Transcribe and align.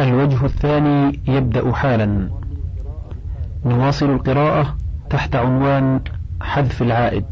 الوجه 0.00 0.44
الثاني 0.44 1.20
يبدأ 1.28 1.72
حالا. 1.72 2.28
نواصل 3.64 4.10
القراءة 4.10 4.74
تحت 5.10 5.36
عنوان 5.36 6.00
حذف 6.40 6.82
العائد. 6.82 7.24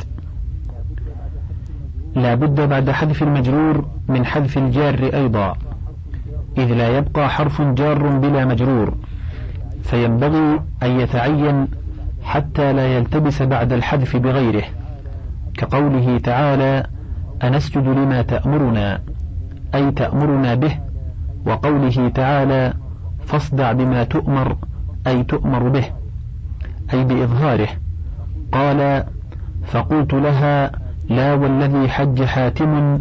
لا 2.14 2.34
بد 2.34 2.60
بعد 2.60 2.90
حذف 2.90 3.22
المجرور 3.22 3.84
من 4.08 4.26
حذف 4.26 4.58
الجار 4.58 5.10
أيضا. 5.14 5.56
إذ 6.58 6.74
لا 6.74 6.98
يبقى 6.98 7.30
حرف 7.30 7.62
جار 7.62 8.18
بلا 8.18 8.44
مجرور. 8.44 8.94
فينبغي 9.82 10.60
أن 10.82 11.00
يتعين 11.00 11.68
حتى 12.22 12.72
لا 12.72 12.96
يلتبس 12.96 13.42
بعد 13.42 13.72
الحذف 13.72 14.16
بغيره. 14.16 14.64
كقوله 15.54 16.18
تعالى 16.18 16.86
أنسجد 17.42 17.88
لما 17.88 18.22
تأمرنا 18.22 19.00
أي 19.74 19.90
تأمرنا 19.90 20.54
به 20.54 20.91
وقوله 21.46 22.08
تعالى 22.08 22.72
فاصدع 23.26 23.72
بما 23.72 24.04
تؤمر 24.04 24.56
أي 25.06 25.24
تؤمر 25.24 25.68
به 25.68 25.84
أي 26.92 27.04
بإظهاره. 27.04 27.68
قال 28.52 29.04
فقلت 29.64 30.14
لها 30.14 30.70
لا 31.08 31.34
والذي 31.34 31.88
حج 31.88 32.24
حاتم 32.24 32.98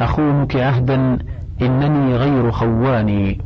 أخونك 0.00 0.56
عهدا 0.56 1.18
إنني 1.62 2.16
غير 2.16 2.50
خواني 2.50 3.40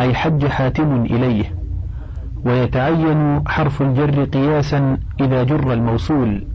أي 0.00 0.14
حج 0.14 0.46
حاتم 0.46 1.02
إليه. 1.02 1.44
ويتعين 2.44 3.48
حرف 3.48 3.82
الجر 3.82 4.24
قياسا 4.24 4.96
إذا 5.20 5.44
جر 5.44 5.72
الموصول 5.72 6.46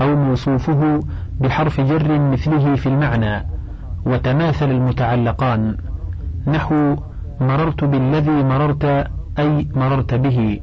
أو 0.00 0.16
موصوفه 0.16 1.00
بحرف 1.40 1.80
جر 1.80 2.18
مثله 2.18 2.74
في 2.74 2.86
المعنى 2.86 3.46
وتماثل 4.06 4.70
المتعلقان. 4.70 5.76
نحو 6.46 6.96
مررت 7.40 7.84
بالذي 7.84 8.42
مررت 8.42 8.84
أي 9.38 9.68
مررت 9.74 10.14
به. 10.14 10.60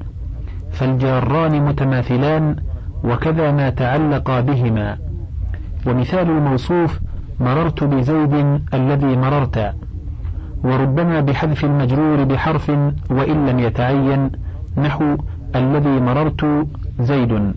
فالجاران 0.71 1.65
متماثلان 1.65 2.55
وكذا 3.04 3.51
ما 3.51 3.70
تعلق 3.70 4.40
بهما. 4.40 4.98
ومثال 5.87 6.29
الموصوف 6.29 6.99
مررت 7.40 7.84
بزيد 7.84 8.62
الذي 8.74 9.18
مررت. 9.18 9.76
وربما 10.63 11.20
بحذف 11.20 11.65
المجرور 11.65 12.24
بحرف 12.24 12.70
وإن 13.09 13.46
لم 13.49 13.59
يتعين 13.59 14.32
نحو 14.77 15.18
الذي 15.55 15.99
مررت 15.99 16.68
زيد 16.99 17.54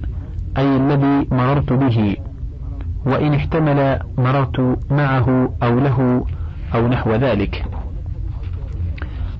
أي 0.56 0.77
الذي 0.77 1.28
مررت 1.30 1.72
به. 1.72 2.17
وإن 3.06 3.34
احتمل 3.34 4.00
مررت 4.19 4.78
معه 4.91 5.52
أو 5.62 5.78
له 5.78 6.25
أو 6.75 6.89
نحو 6.89 7.11
ذلك. 7.11 7.64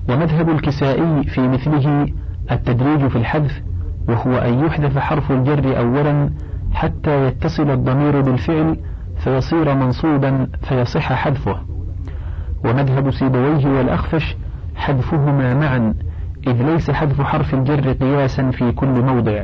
ومذهب 0.09 0.49
الكسائي 0.49 1.23
في 1.23 1.47
مثله 1.47 2.07
التدريج 2.51 3.07
في 3.07 3.15
الحذف 3.15 3.61
وهو 4.09 4.37
أن 4.37 4.65
يحذف 4.65 4.97
حرف 4.97 5.31
الجر 5.31 5.79
أولا 5.79 6.29
حتى 6.73 7.27
يتصل 7.27 7.71
الضمير 7.71 8.21
بالفعل 8.21 8.77
فيصير 9.17 9.75
منصوبا 9.75 10.47
فيصح 10.63 11.13
حذفه. 11.13 11.59
ومذهب 12.65 13.11
سيبويه 13.11 13.67
والأخفش 13.67 14.35
حذفهما 14.75 15.53
معا 15.53 15.93
إذ 16.47 16.63
ليس 16.63 16.91
حذف 16.91 17.21
حرف 17.21 17.53
الجر 17.53 17.91
قياسا 17.91 18.51
في 18.51 18.71
كل 18.71 19.01
موضع. 19.01 19.43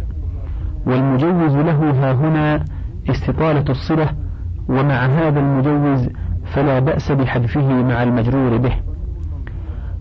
والمجوز 0.85 1.55
له 1.55 1.91
ها 1.91 2.13
هنا 2.13 2.65
استطالة 3.09 3.65
الصلة 3.69 4.09
ومع 4.69 5.05
هذا 5.05 5.39
المجوز 5.39 6.09
فلا 6.45 6.79
بأس 6.79 7.11
بحذفه 7.11 7.83
مع 7.83 8.03
المجرور 8.03 8.57
به. 8.57 8.90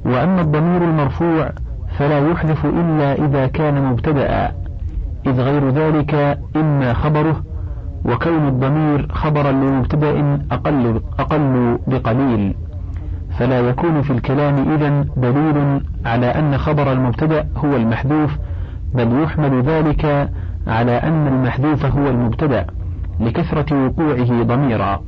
وأما 0.04 0.40
الضمير 0.40 0.84
المرفوع 0.84 1.50
فلا 1.98 2.30
يحذف 2.30 2.66
إلا 2.66 3.12
إذا 3.12 3.46
كان 3.46 3.84
مبتدأ 3.84 4.52
إذ 5.26 5.40
غير 5.40 5.68
ذلك 5.70 6.38
إما 6.56 6.92
خبره 6.92 7.42
وكون 8.04 8.48
الضمير 8.48 9.08
خبرا 9.12 9.52
لمبتدأ 9.52 10.38
أقل, 10.52 11.00
أقل 11.18 11.78
بقليل. 11.86 12.54
فلا 13.38 13.60
يكون 13.60 14.02
في 14.02 14.12
الكلام 14.12 14.72
إذا 14.74 15.04
دليل 15.16 15.80
على 16.06 16.26
أن 16.26 16.58
خبر 16.58 16.92
المبتدأ 16.92 17.46
هو 17.56 17.76
المحذوف 17.76 18.38
بل 18.94 19.22
يحمل 19.22 19.62
ذلك 19.62 20.30
على 20.66 20.92
أن 20.92 21.26
المحذوف 21.26 21.86
هو 21.86 22.08
المبتدأ 22.08 22.66
لكثرة 23.20 23.86
وقوعه 23.86 24.42
ضميرا. 24.42 25.00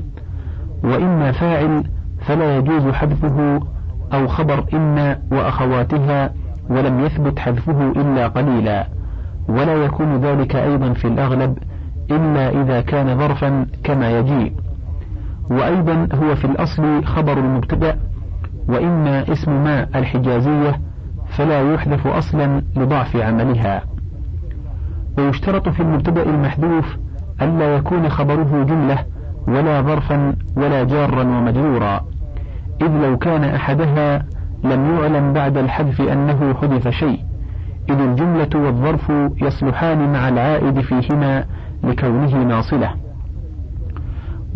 وإما 0.84 1.32
فاعل 1.32 1.84
فلا 2.26 2.56
يجوز 2.56 2.92
حذفه 2.92 3.60
أو 4.14 4.28
خبر 4.28 4.64
إن 4.72 5.16
وأخواتها 5.32 6.32
ولم 6.70 7.00
يثبت 7.00 7.38
حذفه 7.38 7.90
إلا 7.90 8.28
قليلا. 8.28 8.86
ولا 9.48 9.74
يكون 9.74 10.16
ذلك 10.16 10.56
أيضا 10.56 10.92
في 10.92 11.08
الأغلب 11.08 11.58
إلا 12.10 12.48
إذا 12.48 12.80
كان 12.80 13.18
ظرفا 13.18 13.66
كما 13.84 14.18
يجيء. 14.18 14.52
وأيضا 15.50 16.08
هو 16.14 16.34
في 16.34 16.44
الأصل 16.44 17.04
خبر 17.04 17.38
المبتدأ 17.38 17.98
وإما 18.68 19.32
اسم 19.32 19.64
ما 19.64 19.86
الحجازية 19.94 20.80
فلا 21.28 21.74
يحذف 21.74 22.06
أصلا 22.06 22.62
لضعف 22.76 23.16
عملها. 23.16 23.82
ويشترط 25.18 25.68
في 25.68 25.80
المبتدأ 25.80 26.22
المحذوف 26.22 26.96
ألا 27.42 27.76
يكون 27.76 28.08
خبره 28.08 28.64
جملة 28.64 28.98
ولا 29.48 29.82
ظرفا 29.82 30.36
ولا 30.56 30.84
جارا 30.84 31.22
ومجرورا. 31.22 32.11
إذ 32.82 32.90
لو 33.06 33.18
كان 33.18 33.44
أحدها 33.44 34.24
لم 34.64 34.96
يعلم 34.96 35.32
بعد 35.32 35.56
الحذف 35.56 36.00
أنه 36.00 36.54
حذف 36.54 36.88
شيء 36.88 37.20
إذ 37.90 38.00
الجملة 38.00 38.48
والظرف 38.54 39.12
يصلحان 39.42 40.12
مع 40.12 40.28
العائد 40.28 40.80
فيهما 40.80 41.44
لكونه 41.84 42.42
ناصلة. 42.42 42.90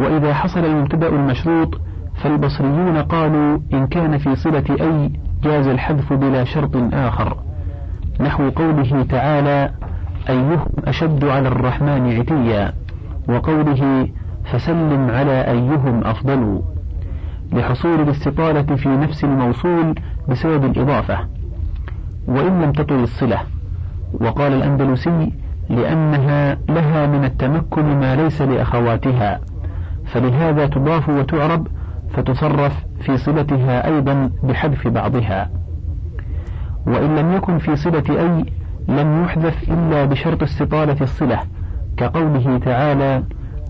وإذا 0.00 0.34
حصل 0.34 0.64
المبتدأ 0.64 1.08
المشروط 1.08 1.80
فالبصريون 2.14 2.96
قالوا 2.96 3.58
إن 3.72 3.86
كان 3.86 4.18
في 4.18 4.36
صلة 4.36 4.64
أي 4.70 5.12
جاز 5.42 5.66
الحذف 5.66 6.12
بلا 6.12 6.44
شرط 6.44 6.76
آخر. 6.92 7.36
نحو 8.20 8.50
قوله 8.50 9.02
تعالى 9.02 9.70
أيهم 10.28 10.66
أشد 10.84 11.24
على 11.24 11.48
الرحمن 11.48 12.18
عتيا 12.18 12.72
وقوله 13.28 14.08
فسلم 14.52 15.10
على 15.10 15.50
أيهم 15.50 16.04
أفضل. 16.04 16.62
لحصول 17.52 18.00
الاستطالة 18.00 18.76
في 18.76 18.88
نفس 18.88 19.24
الموصول 19.24 19.94
بسبب 20.28 20.64
الإضافة 20.64 21.18
وإن 22.28 22.62
لم 22.62 22.72
تطل 22.72 23.02
الصلة. 23.02 23.38
وقال 24.20 24.52
الأندلسي 24.52 25.32
لأنها 25.70 26.58
لها 26.68 27.06
من 27.06 27.24
التمكن 27.24 28.00
ما 28.00 28.16
ليس 28.16 28.42
لأخواتها 28.42 29.40
فلهذا 30.06 30.66
تضاف 30.66 31.08
وتعرب 31.08 31.66
فتصرف 32.14 32.84
في 33.00 33.16
صلتها 33.16 33.86
أيضا 33.86 34.30
بحذف 34.42 34.88
بعضها. 34.88 35.50
وإن 36.86 37.16
لم 37.16 37.32
يكن 37.32 37.58
في 37.58 37.76
صلة 37.76 38.04
أي 38.10 38.44
لم 38.88 39.24
يحذف 39.24 39.70
إلا 39.70 40.04
بشرط 40.04 40.42
استطالة 40.42 40.96
الصلة 41.00 41.38
كقوله 41.96 42.58
تعالى 42.58 43.22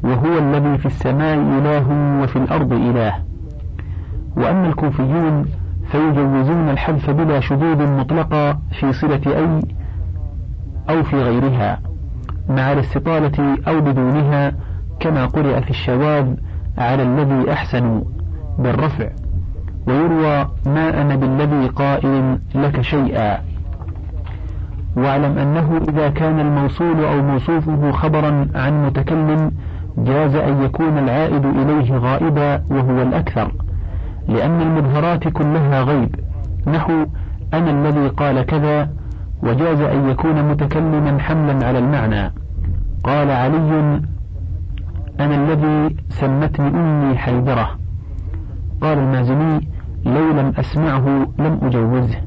وهو 0.05 0.39
الذي 0.39 0.79
في 0.79 0.87
السماء 0.87 1.35
إله 1.35 1.87
وفي 2.23 2.37
الأرض 2.37 2.73
إله. 2.73 3.26
وأما 4.37 4.67
الكوفيون 4.67 5.47
فيجوزون 5.93 6.69
الحذف 6.69 7.11
بلا 7.11 7.41
شذوذ 7.41 7.93
مطلقا 7.93 8.59
في 8.81 8.93
صلة 8.93 9.21
أي 9.27 9.61
أو 10.91 11.03
في 11.03 11.23
غيرها 11.23 11.81
مع 12.49 12.73
الاستطالة 12.73 13.59
أو 13.69 13.81
بدونها 13.81 14.53
كما 15.01 15.27
قرأ 15.27 15.61
في 15.61 15.71
الشواذ 15.71 16.35
على 16.79 17.03
الذي 17.03 17.53
أحسن 17.53 18.03
بالرفع 18.59 19.09
ويروى 19.87 20.49
ما 20.67 21.03
أنا 21.03 21.17
بالذي 21.17 21.69
قائل 21.69 22.39
لك 22.55 22.81
شيئا. 22.81 23.39
واعلم 24.97 25.39
أنه 25.39 25.81
إذا 25.89 26.09
كان 26.09 26.41
الموصول 26.41 27.05
أو 27.05 27.23
موصوفه 27.23 27.91
خبرا 27.93 28.49
عن 28.55 28.87
متكلم 28.87 29.51
جاز 29.99 30.35
أن 30.35 30.63
يكون 30.63 30.99
العائد 30.99 31.47
إليه 31.47 31.97
غائبا 31.99 32.63
وهو 32.71 33.03
الأكثر. 33.03 33.53
لأن 34.29 34.63
المظهرات 34.63 35.29
كلها 35.29 35.83
غيب. 35.83 36.15
نحو 36.67 37.07
أنا 37.55 37.71
الذي 37.71 38.09
قال 38.09 38.43
كذا 38.43 38.91
وجاز 39.43 39.81
أن 39.81 40.11
يكون 40.11 40.51
متكلما 40.51 41.19
حملا 41.19 41.67
على 41.67 41.79
المعنى. 41.79 42.33
قال 43.05 43.31
علي 43.31 44.01
أنا 45.21 45.35
الذي 45.35 45.97
سمتني 46.09 46.69
أمي 46.69 47.17
حيدرة. 47.17 47.71
قال 48.81 48.99
المازني 48.99 49.69
لو 50.05 50.31
لم 50.31 50.53
أسمعه 50.59 51.29
لم 51.39 51.59
أجوزه. 51.63 52.21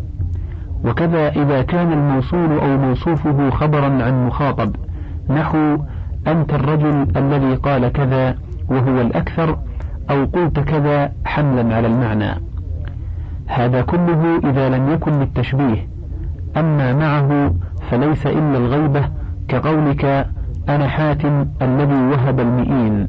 وكذا 0.86 1.30
إذا 1.30 1.62
كان 1.62 1.94
الموصول 1.94 2.60
أو 2.60 2.78
موصوفه 2.78 3.50
خبرا 3.50 4.04
عن 4.04 4.28
مخاطب. 4.28 4.76
نحو 5.30 5.78
أنت 6.28 6.54
الرجل 6.54 7.08
الذي 7.18 7.56
قال 7.56 7.92
كذا 7.92 8.36
وهو 8.70 9.02
الأكثر 9.02 9.58
أو 10.10 10.26
قلت 10.26 10.60
كذا 10.60 11.12
حملا 11.40 11.76
على 11.76 11.88
المعنى. 11.88 12.42
هذا 13.48 13.82
كله 13.82 14.40
إذا 14.44 14.70
لم 14.70 14.94
يكن 14.94 15.20
للتشبيه. 15.20 15.88
أما 16.58 16.94
معه 16.94 17.54
فليس 17.92 18.28
إلا 18.28 18.58
الغيبة 18.58 19.10
كقولك 19.48 20.06
أنا 20.70 20.88
حاتم 20.88 21.46
الذي 21.62 21.94
وهب 21.94 22.40
المئين 22.40 23.08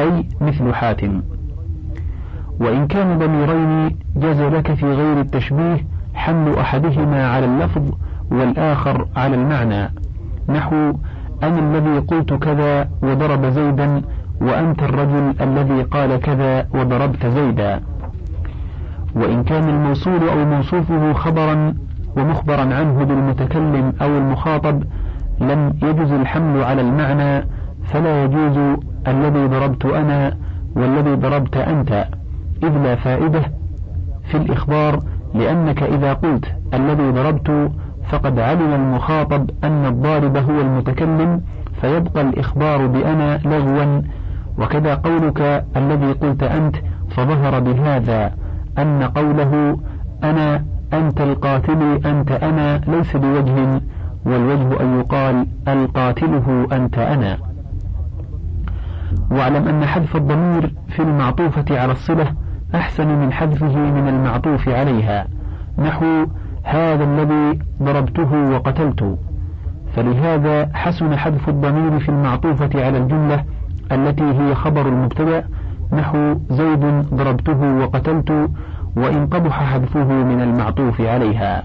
أي 0.00 0.28
مثل 0.40 0.74
حاتم. 0.74 1.22
وإن 2.60 2.86
كان 2.86 3.18
ضميرين 3.18 3.96
جاز 4.16 4.40
لك 4.40 4.74
في 4.74 4.86
غير 4.86 5.20
التشبيه 5.20 5.86
حمل 6.14 6.58
أحدهما 6.58 7.28
على 7.28 7.46
اللفظ 7.46 7.82
والآخر 8.30 9.08
على 9.16 9.34
المعنى 9.34 9.90
نحو 10.48 10.92
أنا 11.42 11.58
الذي 11.58 11.98
قلت 11.98 12.32
كذا 12.32 12.88
وضرب 13.02 13.46
زيدا 13.46 14.02
وأنت 14.40 14.82
الرجل 14.82 15.34
الذي 15.40 15.82
قال 15.82 16.20
كذا 16.20 16.66
وضربت 16.74 17.26
زيدا. 17.26 17.80
وإن 19.14 19.44
كان 19.44 19.68
الموصول 19.68 20.28
أو 20.28 20.44
موصوفه 20.44 21.12
خبرا 21.12 21.74
ومخبرا 22.16 22.74
عنه 22.74 23.04
بالمتكلم 23.04 23.92
أو 24.02 24.18
المخاطب 24.18 24.82
لم 25.40 25.72
يجز 25.82 26.12
الحمل 26.12 26.62
على 26.64 26.80
المعنى 26.80 27.46
فلا 27.84 28.24
يجوز 28.24 28.78
الذي 29.08 29.46
ضربت 29.46 29.84
أنا 29.86 30.36
والذي 30.76 31.14
ضربت 31.14 31.56
أنت. 31.56 32.06
إذ 32.62 32.78
لا 32.78 32.94
فائدة 32.94 33.42
في 34.30 34.36
الإخبار 34.36 35.02
لأنك 35.34 35.82
إذا 35.82 36.12
قلت 36.12 36.44
الذي 36.74 37.10
ضربت 37.10 37.72
فقد 38.10 38.38
علم 38.38 38.74
المخاطب 38.74 39.50
أن 39.64 39.86
الضارب 39.86 40.36
هو 40.36 40.60
المتكلم 40.60 41.40
فيبقى 41.80 42.20
الإخبار 42.20 42.86
بأنا 42.86 43.38
لغوا 43.44 44.02
وكذا 44.58 44.94
قولك 44.94 45.64
الذي 45.76 46.12
قلت 46.12 46.42
أنت 46.42 46.76
فظهر 47.10 47.60
بهذا 47.60 48.32
أن 48.78 49.02
قوله 49.02 49.80
أنا 50.24 50.64
أنت 50.92 51.20
القاتل 51.20 52.00
أنت 52.06 52.32
أنا 52.32 52.78
ليس 52.78 53.16
بوجه 53.16 53.80
والوجه 54.26 54.80
أن 54.80 55.00
يقال 55.00 55.46
القاتله 55.68 56.66
أنت 56.72 56.98
أنا. 56.98 57.38
واعلم 59.30 59.68
أن 59.68 59.86
حذف 59.86 60.16
الضمير 60.16 60.74
في 60.88 61.02
المعطوفة 61.02 61.80
على 61.80 61.92
الصلة 61.92 62.34
أحسن 62.74 63.08
من 63.08 63.32
حذفه 63.32 63.76
من 63.76 64.08
المعطوف 64.08 64.68
عليها 64.68 65.26
نحو 65.78 66.26
هذا 66.64 67.04
الذي 67.04 67.58
ضربته 67.82 68.50
وقتلت 68.50 69.18
فلهذا 69.96 70.70
حسن 70.74 71.16
حذف 71.16 71.48
الضمير 71.48 71.98
في 71.98 72.08
المعطوفة 72.08 72.70
على 72.74 72.98
الجملة 72.98 73.44
التي 73.92 74.24
هي 74.24 74.54
خبر 74.54 74.88
المبتدأ 74.88 75.44
نحو 75.92 76.34
زيد 76.50 76.84
ضربته 77.14 77.76
وقتلت 77.76 78.50
وإن 78.96 79.26
قبح 79.26 79.62
حذفه 79.62 80.04
من 80.04 80.40
المعطوف 80.40 81.00
عليها. 81.00 81.64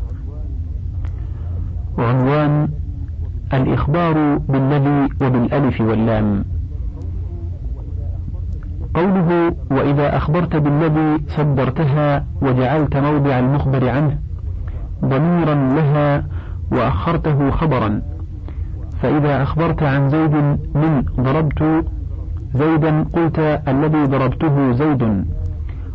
عنوان 1.97 2.69
الإخبار 3.53 4.37
بالذي 4.37 5.09
وبالألف 5.21 5.81
واللام. 5.81 6.45
قوله 8.93 9.55
وإذا 9.71 10.17
أخبرت 10.17 10.55
بالذي 10.55 11.23
صدرتها 11.27 12.25
وجعلت 12.41 12.97
موضع 12.97 13.39
المخبر 13.39 13.89
عنه 13.89 14.17
ضميرا 15.05 15.55
لها 15.55 16.23
وأخرته 16.71 17.51
خبرا. 17.51 18.01
فإذا 19.01 19.43
أخبرت 19.43 19.83
عن 19.83 20.09
زيد 20.09 20.35
من 20.75 21.03
ضربت 21.19 21.85
زيدا 22.53 23.03
قلت 23.13 23.39
الذي 23.67 24.03
ضربته 24.03 24.71
زيد. 24.71 25.25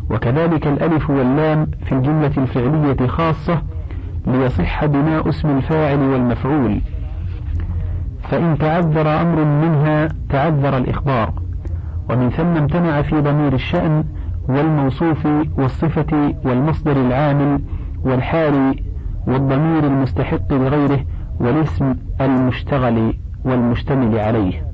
وكذلك 0.09 0.67
الألف 0.67 1.09
واللام 1.09 1.67
في 1.85 1.91
الجملة 1.91 2.31
الفعلية 2.37 3.07
خاصة 3.07 3.61
ليصح 4.27 4.85
بناء 4.85 5.29
اسم 5.29 5.57
الفاعل 5.57 5.99
والمفعول. 5.99 6.81
فإن 8.23 8.57
تعذر 8.57 9.21
أمر 9.21 9.43
منها 9.43 10.07
تعذر 10.29 10.77
الإخبار. 10.77 11.33
ومن 12.09 12.29
ثم 12.29 12.57
امتنع 12.57 13.01
في 13.01 13.21
ضمير 13.21 13.53
الشأن 13.53 14.03
والموصوف 14.49 15.27
والصفة 15.57 16.33
والمصدر 16.45 16.91
العامل 16.91 17.61
والحال 18.03 18.75
والضمير 19.27 19.83
المستحق 19.83 20.53
لغيره 20.53 20.99
والاسم 21.39 21.95
المشتغل 22.21 23.13
والمشتمل 23.45 24.19
عليه. 24.19 24.72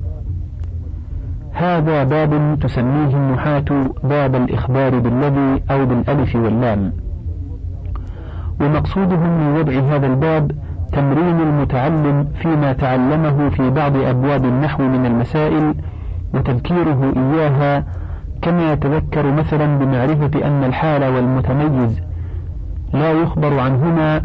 هذا 1.52 2.04
باب 2.04 2.58
تسميه 2.60 3.16
النحاة 3.16 3.64
باب 4.04 4.34
الإخبار 4.34 4.98
بالذي 4.98 5.62
أو 5.70 5.86
بالألف 5.86 6.36
واللام. 6.36 6.92
ومقصودهم 8.60 9.40
من 9.40 9.60
وضع 9.60 9.72
هذا 9.72 10.06
الباب 10.06 10.52
تمرين 10.92 11.40
المتعلم 11.40 12.28
فيما 12.42 12.72
تعلمه 12.72 13.48
في 13.48 13.70
بعض 13.70 13.96
أبواب 13.96 14.44
النحو 14.44 14.82
من 14.82 15.06
المسائل 15.06 15.74
وتذكيره 16.34 17.12
إياها 17.16 17.84
كما 18.42 18.72
يتذكر 18.72 19.32
مثلا 19.32 19.78
بمعرفة 19.78 20.46
أن 20.46 20.64
الحال 20.64 21.04
والمتميز 21.04 22.00
لا 22.92 23.12
يخبر 23.12 23.58
عنهما 23.58 24.22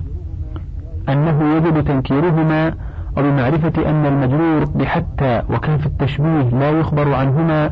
أنه 1.09 1.55
يجب 1.55 1.83
تنكيرهما 1.85 2.73
وبمعرفة 3.17 3.89
أن 3.89 4.05
المجرور 4.05 4.65
بحتى 4.75 5.41
وكاف 5.49 5.85
التشبيه 5.85 6.49
لا 6.49 6.69
يخبر 6.69 7.13
عنهما 7.13 7.71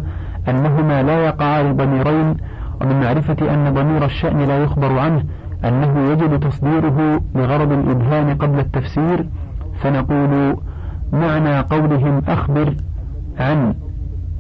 أنهما 0.49 1.03
لا 1.03 1.25
يقعان 1.25 1.77
ضميرين 1.77 2.37
ومن 2.81 2.99
معرفة 2.99 3.53
أن 3.53 3.73
ضمير 3.73 4.05
الشأن 4.05 4.39
لا 4.39 4.57
يخبر 4.63 4.99
عنه 4.99 5.23
أنه 5.65 6.11
يجب 6.11 6.39
تصديره 6.39 7.21
بغرض 7.35 7.71
الإبهام 7.71 8.37
قبل 8.37 8.59
التفسير 8.59 9.25
فنقول 9.81 10.57
معنى 11.13 11.59
قولهم 11.59 12.21
أخبر 12.27 12.75
عن 13.39 13.73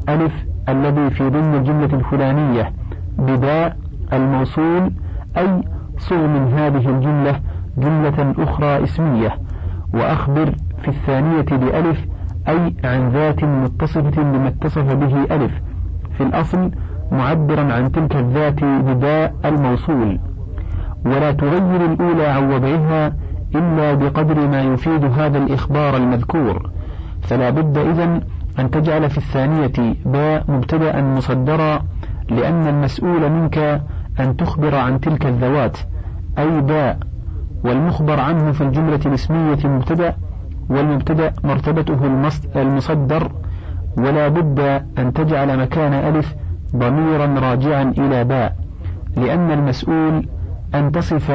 ألف 0.09 0.45
الذي 0.69 1.09
في 1.09 1.29
ضمن 1.29 1.55
الجملة 1.55 1.93
الفلانية 1.93 2.73
بباء 3.17 3.77
الموصول 4.13 4.91
أي 5.37 5.61
صغ 5.97 6.27
من 6.27 6.53
هذه 6.53 6.89
الجملة 6.89 7.39
جملة 7.77 8.33
أخرى 8.37 8.83
اسمية 8.83 9.37
وأخبر 9.93 10.55
في 10.83 10.89
الثانية 10.89 11.41
بألف 11.41 12.05
أي 12.47 12.75
عن 12.83 13.09
ذات 13.09 13.43
متصفة 13.43 14.23
بما 14.23 14.47
اتصف 14.47 14.93
به 14.93 15.35
ألف. 15.35 15.51
في 16.17 16.23
الأصل 16.23 16.71
معبرا 17.11 17.73
عن 17.73 17.91
تلك 17.91 18.15
الذات 18.15 18.63
بداء 18.63 19.33
الموصول. 19.45 20.19
ولا 21.05 21.31
تغير 21.31 21.85
الأولى 21.85 22.25
عن 22.25 22.53
وضعها 22.53 23.13
إلا 23.55 23.93
بقدر 23.93 24.47
ما 24.47 24.61
يفيد 24.61 25.05
هذا 25.05 25.37
الإخبار 25.37 25.97
المذكور. 25.97 26.69
فلا 27.21 27.49
بد 27.49 27.77
إذن 27.77 28.21
أن 28.59 28.71
تجعل 28.71 29.09
في 29.09 29.17
الثانية 29.17 29.95
باء 30.05 30.51
مبتدأ 30.51 31.01
مصدرا 31.01 31.83
لأن 32.29 32.67
المسؤول 32.67 33.31
منك 33.31 33.81
أن 34.19 34.37
تخبر 34.37 34.75
عن 34.75 34.99
تلك 34.99 35.25
الذوات 35.25 35.77
أي 36.37 36.61
باء. 36.61 36.97
والمخبر 37.65 38.19
عنه 38.19 38.51
في 38.51 38.61
الجملة 38.61 38.99
الاسمية 39.05 39.67
مبتدأ 39.67 40.15
والمبتدأ 40.69 41.33
مرتبته 41.43 42.05
المصدر 42.55 43.31
ولا 43.97 44.27
بد 44.27 44.59
أن 44.97 45.13
تجعل 45.13 45.59
مكان 45.59 45.93
ألف 45.93 46.35
ضميرا 46.75 47.25
راجعا 47.25 47.93
إلى 47.97 48.23
باء 48.23 48.55
لأن 49.17 49.51
المسؤول 49.51 50.25
أن 50.75 50.91
تصف 50.91 51.31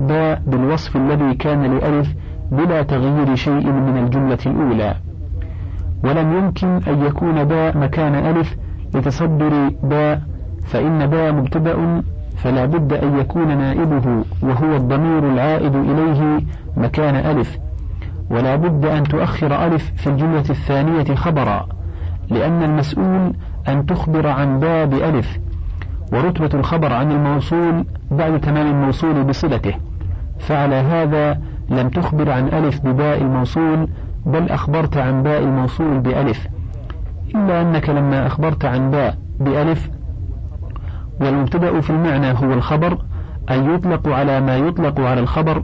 باء 0.00 0.42
بالوصف 0.46 0.96
الذي 0.96 1.34
كان 1.34 1.62
لألف 1.62 2.14
بلا 2.52 2.82
تغيير 2.82 3.34
شيء 3.34 3.72
من 3.72 3.98
الجملة 3.98 4.38
الأولى. 4.46 4.94
ولم 6.04 6.38
يمكن 6.38 6.68
أن 6.68 7.02
يكون 7.06 7.44
باء 7.44 7.78
مكان 7.78 8.14
ألف 8.14 8.56
لتصدر 8.94 9.70
باء 9.82 10.22
فإن 10.66 11.06
باء 11.06 11.32
مبتدأ 11.32 12.02
فلا 12.36 12.64
بد 12.64 12.92
أن 12.92 13.18
يكون 13.18 13.58
نائبه 13.58 14.24
وهو 14.42 14.76
الضمير 14.76 15.32
العائد 15.32 15.74
إليه 15.74 16.40
مكان 16.76 17.16
ألف. 17.16 17.58
ولا 18.30 18.56
بد 18.56 18.86
أن 18.86 19.02
تؤخر 19.02 19.66
ألف 19.66 19.92
في 19.96 20.06
الجملة 20.06 20.44
الثانية 20.50 21.14
خبرا 21.14 21.68
لأن 22.30 22.62
المسؤول 22.62 23.32
أن 23.68 23.86
تخبر 23.86 24.26
عن 24.26 24.60
باء 24.60 24.86
بألف 24.86 25.38
ورتبة 26.12 26.50
الخبر 26.54 26.92
عن 26.92 27.12
الموصول 27.12 27.84
بعد 28.10 28.40
تمام 28.40 28.66
الموصول 28.66 29.24
بصلته. 29.24 29.74
فعلى 30.38 30.74
هذا 30.74 31.40
لم 31.68 31.88
تخبر 31.88 32.30
عن 32.30 32.48
ألف 32.48 32.80
بباء 32.80 33.22
الموصول 33.22 33.88
بل 34.26 34.50
أخبرت 34.50 34.96
عن 34.96 35.22
باء 35.22 35.42
الموصول 35.42 36.00
بألف. 36.00 36.46
إلا 37.34 37.62
أنك 37.62 37.88
لما 37.88 38.26
أخبرت 38.26 38.64
عن 38.64 38.90
باء 38.90 39.18
بألف 39.40 39.90
والمبتدأ 41.20 41.80
في 41.80 41.90
المعنى 41.90 42.32
هو 42.32 42.52
الخبر 42.52 42.98
أي 43.50 43.66
يطلق 43.66 44.08
على 44.08 44.40
ما 44.40 44.56
يطلق 44.56 45.00
على 45.00 45.20
الخبر. 45.20 45.62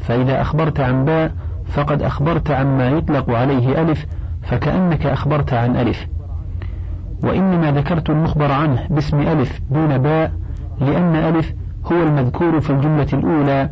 فإذا 0.00 0.40
أخبرت 0.40 0.80
عن 0.80 1.04
باء 1.04 1.32
فقد 1.72 2.02
أخبرت 2.02 2.50
عن 2.50 2.78
ما 2.78 2.88
يطلق 2.88 3.30
عليه 3.30 3.82
ألف 3.82 4.06
فكأنك 4.42 5.06
أخبرت 5.06 5.52
عن 5.52 5.76
ألف. 5.76 6.06
وإنما 7.22 7.72
ذكرت 7.72 8.10
المخبر 8.10 8.52
عنه 8.52 8.86
باسم 8.90 9.20
ألف 9.20 9.60
دون 9.70 9.98
باء 9.98 10.32
لأن 10.80 11.16
ألف 11.16 11.52
هو 11.92 12.02
المذكور 12.02 12.60
في 12.60 12.70
الجملة 12.70 13.06
الأولى 13.12 13.70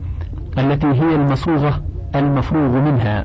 التي 0.58 0.86
هي 0.86 1.14
المصوغة 1.14 1.80
المفروغ 2.14 2.80
منها. 2.80 3.24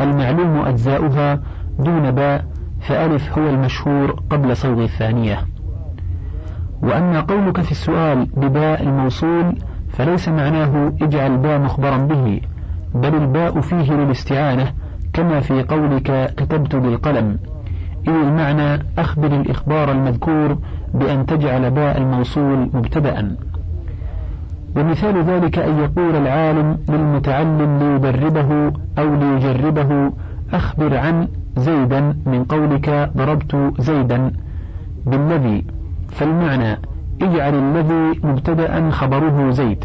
المعلوم 0.00 0.58
أجزاؤها 0.58 1.40
دون 1.78 2.10
باء 2.10 2.44
فألف 2.80 3.38
هو 3.38 3.48
المشهور 3.48 4.22
قبل 4.30 4.56
صوغ 4.56 4.82
الثانية. 4.82 5.38
وأما 6.82 7.20
قولك 7.20 7.60
في 7.60 7.70
السؤال 7.70 8.26
بباء 8.36 8.82
الموصول 8.82 9.58
فليس 9.88 10.28
معناه 10.28 10.92
اجعل 11.02 11.36
باء 11.36 11.58
مخبرا 11.58 11.96
به. 11.96 12.40
بل 12.94 13.14
الباء 13.14 13.60
فيه 13.60 13.92
للاستعانة 13.92 14.72
كما 15.12 15.40
في 15.40 15.62
قولك 15.62 16.34
كتبت 16.36 16.76
بالقلم. 16.76 17.38
إذ 18.08 18.12
المعنى 18.12 18.82
أخبر 18.98 19.26
الإخبار 19.26 19.92
المذكور 19.92 20.58
بأن 20.94 21.26
تجعل 21.26 21.70
باء 21.70 21.98
الموصول 21.98 22.70
مبتدأ. 22.74 23.36
ومثال 24.76 25.24
ذلك 25.24 25.58
أن 25.58 25.78
يقول 25.78 26.16
العالم 26.16 26.78
للمتعلم 26.88 27.78
ليدربه 27.78 28.72
أو 28.98 29.14
ليجربه 29.14 30.12
أخبر 30.52 30.96
عن 30.96 31.28
زيدا 31.56 32.16
من 32.26 32.44
قولك 32.44 33.10
ضربت 33.16 33.72
زيدا 33.78 34.32
بالذي. 35.06 35.64
فالمعنى 36.08 36.78
اجعل 37.22 37.54
الذي 37.54 38.20
مبتدأ 38.24 38.90
خبره 38.90 39.50
زيد 39.50 39.84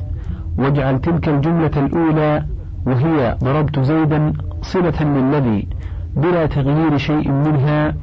واجعل 0.58 1.02
تلك 1.02 1.30
الجملة 1.30 1.72
الأولى 1.78 2.44
وهي 2.88 3.38
ضربت 3.44 3.80
زيدا 3.80 4.34
صلة 4.62 5.04
للذي 5.04 5.68
بلا 6.16 6.46
تغيير 6.46 6.98
شيء 6.98 7.32
منها 7.32 7.94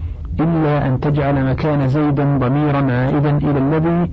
إلا 0.41 0.87
أن 0.87 1.01
تجعل 1.01 1.51
مكان 1.51 1.89
زيدا 1.89 2.39
ضميرا 2.39 2.93
عائدا 2.93 3.37
إلى 3.37 3.59
الذي 3.59 4.11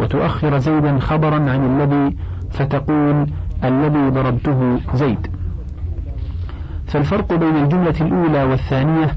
وتؤخر 0.00 0.58
زيدا 0.58 0.98
خبرا 0.98 1.34
عن 1.34 1.60
الذي 1.70 2.16
فتقول 2.50 3.26
الذي 3.64 4.08
ضربته 4.08 4.78
زيد. 4.94 5.26
فالفرق 6.86 7.34
بين 7.34 7.56
الجملة 7.56 7.94
الأولى 8.00 8.44
والثانية 8.44 9.08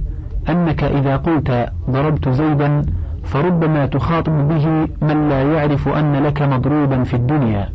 أنك 0.49 0.83
إذا 0.83 1.17
قلت 1.17 1.69
ضربت 1.89 2.29
زيدا 2.29 2.81
فربما 3.23 3.85
تخاطب 3.85 4.47
به 4.47 4.87
من 5.01 5.29
لا 5.29 5.41
يعرف 5.43 5.87
أن 5.87 6.13
لك 6.13 6.41
مضروبا 6.41 7.03
في 7.03 7.13
الدنيا. 7.13 7.69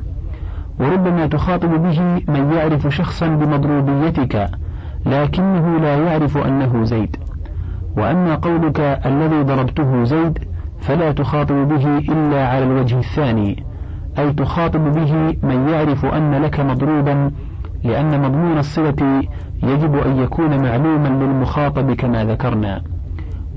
وربما 0.81 1.27
تخاطب 1.27 1.83
به 1.83 2.23
من 2.29 2.53
يعرف 2.53 2.87
شخصا 2.89 3.27
بمضروبيتك 3.27 4.51
لكنه 5.07 5.79
لا 5.79 5.97
يعرف 5.97 6.37
أنه 6.37 6.85
زيد. 6.85 7.17
وأما 7.97 8.35
قولك 8.35 8.81
الذي 8.81 9.43
ضربته 9.43 10.05
زيد 10.05 10.39
فلا 10.81 11.13
تخاطب 11.13 11.69
به 11.69 11.99
إلا 11.99 12.49
على 12.49 12.65
الوجه 12.65 12.99
الثاني 12.99 13.65
أي 14.19 14.33
تخاطب 14.33 14.93
به 14.93 15.37
من 15.43 15.69
يعرف 15.69 16.05
أن 16.05 16.35
لك 16.35 16.61
مضروبا 16.61 17.31
لأن 17.85 18.21
مضمون 18.23 18.59
الصلة 18.59 19.23
يجب 19.63 19.97
أن 19.97 20.17
يكون 20.17 20.63
معلوما 20.63 21.09
للمخاطب 21.09 21.93
كما 21.93 22.25
ذكرنا. 22.25 22.83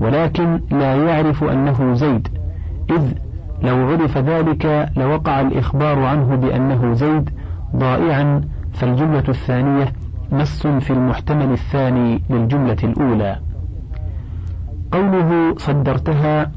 ولكن 0.00 0.60
لا 0.70 0.94
يعرف 0.94 1.44
أنه 1.44 1.94
زيد 1.94 2.28
إذ 2.90 3.12
لو 3.62 3.76
عرف 3.88 4.18
ذلك 4.18 4.90
لوقع 4.96 5.40
الإخبار 5.40 5.98
عنه 5.98 6.36
بأنه 6.36 6.92
زيد 6.92 7.30
ضائعا 7.76 8.40
فالجملة 8.72 9.24
الثانية 9.28 9.92
مس 10.32 10.66
في 10.66 10.90
المحتمل 10.90 11.52
الثاني 11.52 12.22
للجملة 12.30 12.76
الأولى. 12.84 13.36
قوله 14.92 15.54
صدرتها 15.56 16.50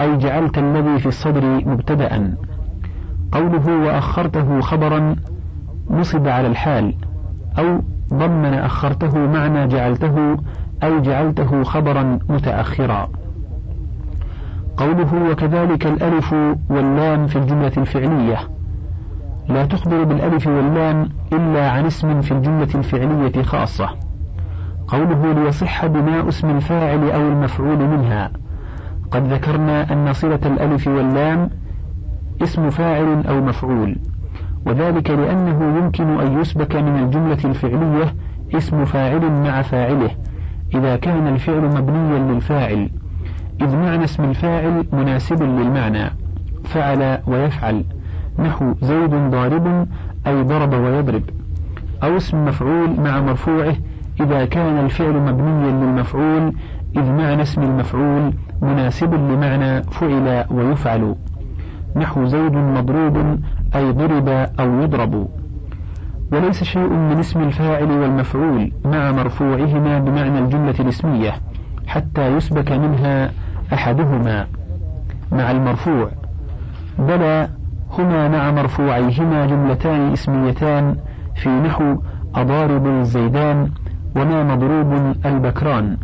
أي 0.00 0.16
جعلت 0.16 0.58
الذي 0.58 0.98
في 0.98 1.06
الصدر 1.06 1.44
مبتدأ 1.44 2.36
قوله 3.32 3.86
وأخرته 3.86 4.60
خبرا 4.60 5.16
نصب 5.90 6.28
على 6.28 6.46
الحال 6.46 6.94
أو 7.58 7.80
ضمن 8.14 8.54
أخرته 8.54 9.18
معنى 9.18 9.66
جعلته 9.66 10.36
أي 10.82 11.00
جعلته 11.00 11.62
خبرا 11.62 12.18
متأخرا. 12.28 13.08
قوله 14.80 15.30
وكذلك 15.30 15.86
الألف 15.86 16.32
واللام 16.70 17.26
في 17.26 17.36
الجملة 17.36 17.72
الفعلية. 17.76 18.38
لا 19.48 19.66
تخبر 19.66 20.04
بالألف 20.04 20.46
واللام 20.46 21.08
إلا 21.32 21.70
عن 21.70 21.86
اسم 21.86 22.20
في 22.20 22.32
الجملة 22.32 22.68
الفعلية 22.74 23.42
خاصة. 23.42 23.88
قوله 24.88 25.32
ليصح 25.32 25.86
بناء 25.86 26.28
اسم 26.28 26.50
الفاعل 26.50 27.10
أو 27.10 27.20
المفعول 27.20 27.78
منها. 27.78 28.30
قد 29.10 29.32
ذكرنا 29.32 29.92
أن 29.92 30.12
صلة 30.12 30.40
الألف 30.46 30.88
واللام 30.88 31.50
اسم 32.42 32.70
فاعل 32.70 33.26
أو 33.26 33.40
مفعول. 33.40 33.96
وذلك 34.66 35.10
لأنه 35.10 35.78
يمكن 35.78 36.20
أن 36.20 36.40
يسبك 36.40 36.76
من 36.76 37.02
الجملة 37.02 37.38
الفعلية 37.44 38.14
اسم 38.54 38.84
فاعل 38.84 39.30
مع 39.32 39.62
فاعله 39.62 40.10
إذا 40.74 40.96
كان 40.96 41.26
الفعل 41.26 41.64
مبنيا 41.64 42.18
للفاعل. 42.18 42.90
إذ 43.60 43.76
معنى 43.76 44.04
اسم 44.04 44.24
الفاعل 44.24 44.84
مناسب 44.92 45.42
للمعنى 45.42 46.10
فعل 46.64 47.18
ويفعل 47.26 47.84
نحو 48.38 48.74
زيد 48.82 49.10
ضارب 49.10 49.86
أي 50.26 50.42
ضرب 50.42 50.72
ويضرب. 50.72 51.22
أو 52.02 52.16
اسم 52.16 52.44
مفعول 52.44 53.00
مع 53.00 53.20
مرفوعه 53.20 53.76
إذا 54.20 54.44
كان 54.44 54.84
الفعل 54.84 55.12
مبنيا 55.12 55.70
للمفعول 55.70 56.52
إذ 56.96 57.02
معنى 57.02 57.42
اسم 57.42 57.62
المفعول 57.62 58.32
مناسب 58.62 59.14
لمعنى 59.14 59.82
فعل 59.82 60.44
ويفعل. 60.50 61.14
نحو 61.96 62.24
زيد 62.24 62.52
مضروب 62.52 63.38
أي 63.74 63.92
ضرب 63.92 64.28
أو 64.60 64.82
يضرب. 64.82 65.28
وليس 66.32 66.64
شيء 66.64 66.88
من 66.88 67.18
اسم 67.18 67.40
الفاعل 67.40 67.90
والمفعول 67.90 68.72
مع 68.84 69.12
مرفوعهما 69.12 69.98
بمعنى 69.98 70.38
الجملة 70.38 70.74
الاسمية 70.80 71.32
حتى 71.86 72.36
يسبك 72.36 72.72
منها 72.72 73.30
أحدهما 73.72 74.46
مع 75.32 75.50
المرفوع 75.50 76.10
بلى 76.98 77.48
هما 77.98 78.28
مع 78.28 78.50
مرفوعيهما 78.50 79.46
جملتان 79.46 80.12
اسميتان 80.12 80.96
في 81.36 81.48
نحو 81.48 81.96
أضارب 82.34 82.86
الزيدان 82.86 83.70
وما 84.16 84.54
مضروب 84.54 85.16
البكران 85.26 85.96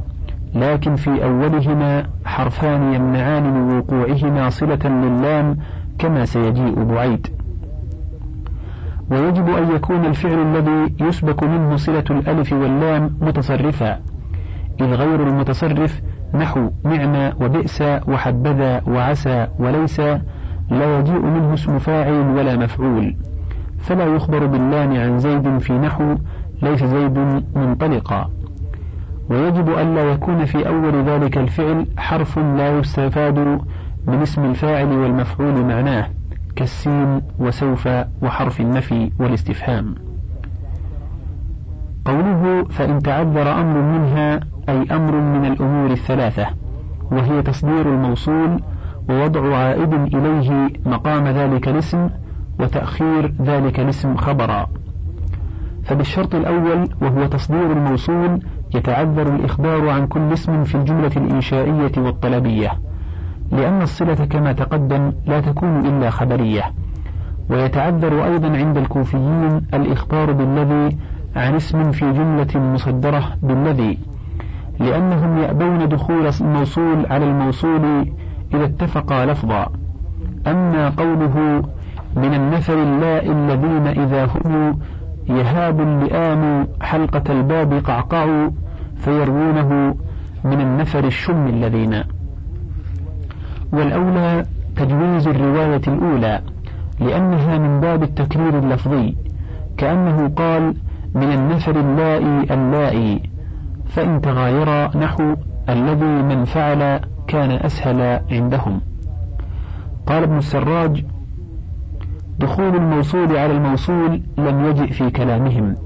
لكن 0.54 0.96
في 0.96 1.25
أولهما 1.25 2.06
حرفان 2.25 2.94
يمنعان 2.94 3.42
من 3.54 3.78
وقوعهما 3.78 4.50
صلة 4.50 4.78
للام 4.85 5.56
كما 5.99 6.25
سيجيء 6.25 6.85
بعيد. 6.85 7.26
ويجب 9.11 9.49
أن 9.49 9.70
يكون 9.75 10.04
الفعل 10.04 10.38
الذي 10.38 10.94
يسبك 11.00 11.42
منه 11.42 11.76
صلة 11.76 12.04
الألف 12.11 12.52
واللام 12.52 13.16
متصرفا 13.20 13.99
إذ 14.80 14.87
غير 14.87 15.28
المتصرف 15.28 16.00
نحو 16.35 16.71
نعم 16.85 17.33
وبئس 17.40 17.83
وحبذا 17.83 18.83
وعسى 18.87 19.47
وليس 19.59 20.00
لا 20.71 20.99
يجيء 20.99 21.21
منه 21.21 21.54
اسم 21.54 21.78
فاعل 21.78 22.30
ولا 22.37 22.56
مفعول. 22.56 23.16
فلا 23.78 24.04
يخبر 24.04 24.47
باللام 24.47 24.97
عن 24.97 25.18
زيد 25.18 25.59
في 25.59 25.73
نحو 25.73 26.14
ليس 26.62 26.85
زيد 26.85 27.18
منطلقا. 27.56 28.30
ويجب 29.30 29.68
ألا 29.68 30.02
يكون 30.02 30.45
في 30.45 30.68
أول 30.68 31.04
ذلك 31.04 31.38
الفعل 31.38 31.87
حرف 31.99 32.38
لا 32.38 32.78
يستفاد 32.78 33.38
من 34.06 34.23
اسم 34.23 34.45
الفاعل 34.45 34.92
والمفعول 34.92 35.64
معناه 35.64 36.06
كالسين 36.56 37.23
وسوف 37.38 37.88
وحرف 38.23 38.61
النفي 38.61 39.11
والاستفهام. 39.18 39.95
قوله 42.04 42.64
فإن 42.64 42.99
تعذر 42.99 43.61
أمر 43.61 43.80
منها 43.83 44.40
أي 44.68 44.87
أمر 44.96 45.14
من 45.20 45.44
الأمور 45.44 45.90
الثلاثة 45.90 46.46
وهي 47.11 47.42
تصدير 47.42 47.94
الموصول 47.94 48.61
ووضع 49.08 49.56
عائد 49.56 49.92
إليه 50.14 50.70
مقام 50.87 51.28
ذلك 51.28 51.68
الاسم 51.68 52.08
وتأخير 52.61 53.35
ذلك 53.42 53.80
الاسم 53.80 54.16
خبرا. 54.16 54.66
فبالشرط 55.85 56.35
الأول 56.35 56.88
وهو 57.02 57.26
تصدير 57.26 57.73
الموصول 57.73 58.40
يتعذر 58.75 59.35
الإخبار 59.35 59.88
عن 59.88 60.06
كل 60.06 60.32
اسم 60.32 60.64
في 60.64 60.75
الجملة 60.75 61.12
الإنشائية 61.16 61.92
والطلبية 61.96 62.73
لأن 63.52 63.82
الصلة 63.82 64.14
كما 64.14 64.52
تقدم 64.52 65.12
لا 65.26 65.40
تكون 65.40 65.87
إلا 65.87 66.11
خبرية. 66.11 66.62
ويتعذر 67.50 68.25
أيضا 68.25 68.56
عند 68.56 68.76
الكوفيين 68.76 69.62
الإخبار 69.75 70.32
بالذي 70.32 70.96
عن 71.37 71.54
اسم 71.54 71.92
في 71.92 72.12
جملة 72.12 72.73
مصدرة 72.75 73.25
بالذي. 73.42 73.99
لأنهم 74.80 75.38
يأبون 75.38 75.88
دخول 75.88 76.30
الموصول 76.40 77.06
على 77.11 77.25
الموصول 77.25 78.12
إذا 78.54 78.64
اتفقا 78.64 79.26
لفظا. 79.26 79.66
أما 80.47 80.88
قوله 80.88 81.62
من 82.16 82.35
النفر 82.35 82.83
اللاء 82.83 83.33
الذين 83.33 83.87
إذا 83.87 84.25
هم 84.25 84.78
يهاب 85.28 85.80
اللئام 85.80 86.68
حلقة 86.80 87.23
الباب 87.33 87.73
قعقعوا 87.73 88.50
فيروونه 88.97 89.95
من 90.45 90.61
النفر 90.61 91.04
الشم 91.04 91.47
الذين. 91.47 92.02
والأولى 93.73 94.45
تجويز 94.76 95.28
الرواية 95.28 95.83
الأولى 95.88 96.40
لأنها 97.00 97.59
من 97.59 97.80
باب 97.80 98.02
التكرير 98.02 98.59
اللفظي 98.59 99.16
كأنه 99.76 100.28
قال 100.28 100.75
من 101.14 101.33
النفر 101.33 101.80
اللائي 101.80 102.54
اللائي. 102.54 103.36
فإن 103.88 104.21
تغاير 104.21 104.99
نحو 104.99 105.35
الذي 105.69 106.23
من 106.23 106.45
فعل 106.45 107.00
كان 107.28 107.50
أسهل 107.50 108.21
عندهم. 108.31 108.81
قال 110.07 110.23
ابن 110.23 110.38
السراج 110.38 111.05
دخول 112.38 112.76
الموصول 112.76 113.37
على 113.37 113.52
الموصول 113.52 114.23
لم 114.38 114.64
يجئ 114.64 114.93
في 114.93 115.11
كلامهم 115.11 115.76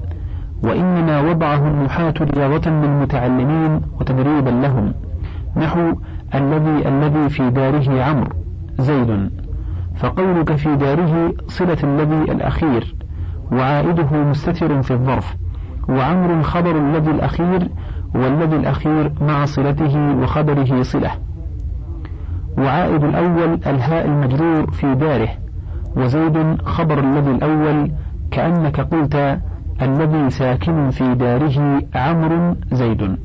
وإنما 0.63 1.21
وضعه 1.21 1.67
النحاة 1.67 2.13
رياضة 2.21 2.71
للمتعلمين 2.71 3.81
وتدريبا 3.99 4.49
لهم 4.49 4.93
نحو 5.57 5.93
الذي 6.35 6.87
الذي 6.87 7.29
في 7.29 7.49
داره 7.49 8.03
عمرو 8.03 8.29
زيد. 8.79 9.29
فقولك 9.95 10.55
في 10.55 10.75
داره 10.75 11.33
صلة 11.47 11.77
الذي 11.83 12.31
الأخير 12.31 12.95
وعائده 13.51 14.23
مستتر 14.23 14.81
في 14.81 14.91
الظرف 14.91 15.35
وعمر 15.89 16.43
خبر 16.43 16.77
الذي 16.77 17.11
الأخير 17.11 17.69
والذي 18.15 18.55
الأخير 18.55 19.11
مع 19.21 19.45
صلته 19.45 20.15
وخبره 20.15 20.81
صلة. 20.81 21.11
وعائد 22.57 23.03
الأول 23.03 23.59
الهاء 23.67 24.05
المجرور 24.05 24.71
في 24.71 24.95
داره 24.95 25.29
وزيد 25.95 26.61
خبر 26.61 26.99
الذي 26.99 27.31
الأول 27.31 27.91
كأنك 28.31 28.79
قلت 28.81 29.39
الذي 29.81 30.29
ساكن 30.29 30.89
في 30.89 31.15
داره 31.15 31.81
عمرو 31.95 32.55
زيد. 32.71 33.17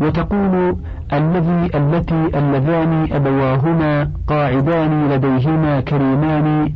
وتقول 0.00 0.76
الذي 1.12 1.70
التي 1.74 2.38
اللذان 2.38 3.12
أبواهما 3.12 4.10
قاعدان 4.26 5.08
لديهما 5.08 5.80
كريمان 5.80 6.72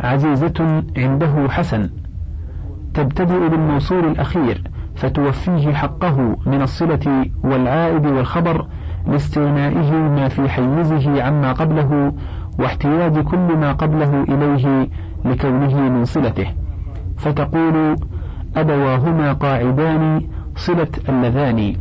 عزيزة 0.00 0.82
عنده 0.96 1.48
حسن. 1.48 1.90
تبتدئ 2.94 3.48
بالموصول 3.48 4.04
الأخير 4.04 4.69
فتوفيه 5.00 5.72
حقه 5.72 6.36
من 6.46 6.62
الصلة 6.62 7.26
والعائد 7.44 8.06
والخبر 8.06 8.66
لاستغنائه 9.06 9.92
ما 9.92 10.28
في 10.28 10.48
حيزه 10.48 11.22
عما 11.22 11.52
قبله 11.52 12.12
واحتياج 12.58 13.18
كل 13.18 13.56
ما 13.56 13.72
قبله 13.72 14.22
إليه 14.22 14.88
لكونه 15.24 15.88
من 15.88 16.04
صلته. 16.04 16.46
فتقول 17.16 17.96
أبواهما 18.56 19.32
قاعدان 19.32 20.22
صلة 20.56 20.88
اللذان 21.08 21.76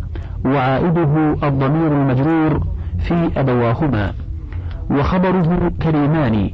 وعائده 0.45 1.35
الضمير 1.43 1.91
المجرور 2.01 2.63
في 2.99 3.29
أبواهما 3.37 4.11
وخبره 4.91 5.71
كريمان 5.81 6.49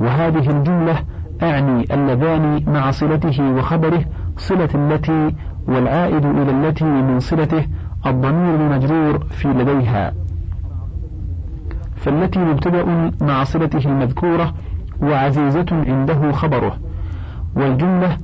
وهذه 0.00 0.50
الجملة 0.50 0.96
أعني 1.42 1.94
اللذان 1.94 2.62
مع 2.66 2.90
صلته 2.90 3.50
وخبره 3.52 4.04
صلة 4.36 4.68
التي 4.74 5.34
والعائد 5.68 6.26
إلى 6.26 6.50
التي 6.50 6.84
من 6.84 7.20
صلته 7.20 7.66
الضمير 8.06 8.54
المجرور 8.54 9.18
في 9.18 9.48
لديها. 9.48 10.12
فالتي 11.96 12.38
مبتدأ 12.38 13.10
مع 13.20 13.44
صلته 13.44 13.88
المذكورة 13.88 14.54
وعزيزة 15.02 15.66
عنده 15.72 16.32
خبره. 16.32 16.76
والجملة 17.56 18.18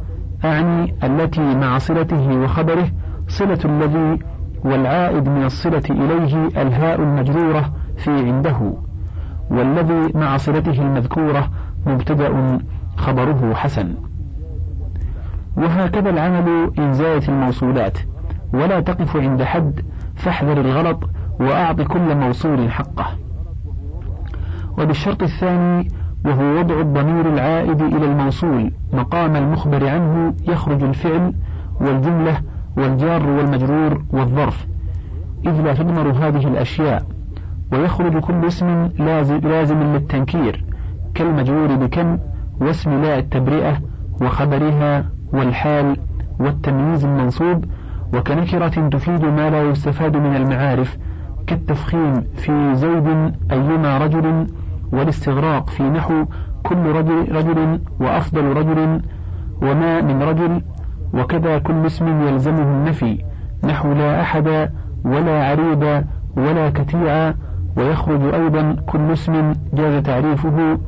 أعني 0.44 0.94
التي 1.04 1.54
مع 1.54 1.78
صلته 1.78 2.38
وخبره 2.38 2.88
صلة 3.28 3.58
الذي 3.64 4.18
والعائد 4.64 5.28
من 5.28 5.44
الصلة 5.44 5.82
إليه 5.90 6.62
الهاء 6.62 7.02
المجرورة 7.02 7.72
في 7.96 8.10
عنده. 8.10 8.72
والذي 9.50 10.12
مع 10.14 10.36
صلته 10.36 10.82
المذكورة 10.82 11.50
مبتدأ 11.86 12.58
خبره 12.96 13.54
حسن. 13.54 13.94
وهكذا 15.56 16.10
العمل 16.10 16.70
إن 16.78 16.92
زادت 16.92 17.28
الموصولات. 17.28 17.98
ولا 18.54 18.80
تقف 18.80 19.16
عند 19.16 19.42
حد 19.42 19.80
فاحذر 20.14 20.60
الغلط 20.60 21.10
وأعط 21.40 21.80
كل 21.80 22.16
موصول 22.16 22.70
حقه. 22.70 23.06
وبالشرط 24.78 25.22
الثاني 25.22 25.88
وهو 26.24 26.58
وضع 26.58 26.80
الضمير 26.80 27.32
العائد 27.32 27.82
إلى 27.82 28.06
الموصول 28.06 28.72
مقام 28.92 29.36
المخبر 29.36 29.88
عنه 29.88 30.34
يخرج 30.48 30.82
الفعل 30.82 31.32
والجملة 31.80 32.36
والجار 32.76 33.26
والمجرور 33.26 34.02
والظرف. 34.12 34.66
إذ 35.46 35.60
لا 35.62 35.74
تضمر 35.74 36.10
هذه 36.10 36.48
الأشياء. 36.48 37.02
ويخرج 37.72 38.16
كل 38.20 38.46
اسم 38.46 38.88
لازم, 38.98 39.36
لازم 39.36 39.82
للتنكير 39.82 40.64
كالمجرور 41.14 41.74
بكم 41.74 42.18
واسم 42.60 43.02
لا 43.02 43.18
التبرئة 43.18 43.78
وخبرها 44.22 45.04
والحال 45.34 45.96
والتمييز 46.40 47.04
المنصوب 47.04 47.64
وكنكرة 48.14 48.88
تفيد 48.88 49.24
ما 49.24 49.50
لا 49.50 49.62
يستفاد 49.62 50.16
من 50.16 50.36
المعارف 50.36 50.98
كالتفخيم 51.46 52.20
في 52.36 52.74
زيد 52.74 53.32
أيما 53.52 53.98
رجل 53.98 54.46
والاستغراق 54.92 55.70
في 55.70 55.82
نحو 55.82 56.24
كل 56.62 56.76
رجل, 56.86 57.36
رجل 57.36 57.80
وأفضل 58.00 58.44
رجل 58.44 59.00
وما 59.62 60.00
من 60.00 60.22
رجل 60.22 60.62
وكذا 61.14 61.58
كل 61.58 61.86
اسم 61.86 62.22
يلزمه 62.28 62.62
النفي 62.62 63.24
نحو 63.64 63.92
لا 63.92 64.20
أحد 64.20 64.70
ولا 65.04 65.44
عريب 65.48 66.04
ولا 66.36 66.70
كتيعا 66.70 67.34
ويخرج 67.76 68.34
أيضا 68.34 68.76
كل 68.86 69.12
اسم 69.12 69.52
جاز 69.74 70.02
تعريفه 70.02 70.78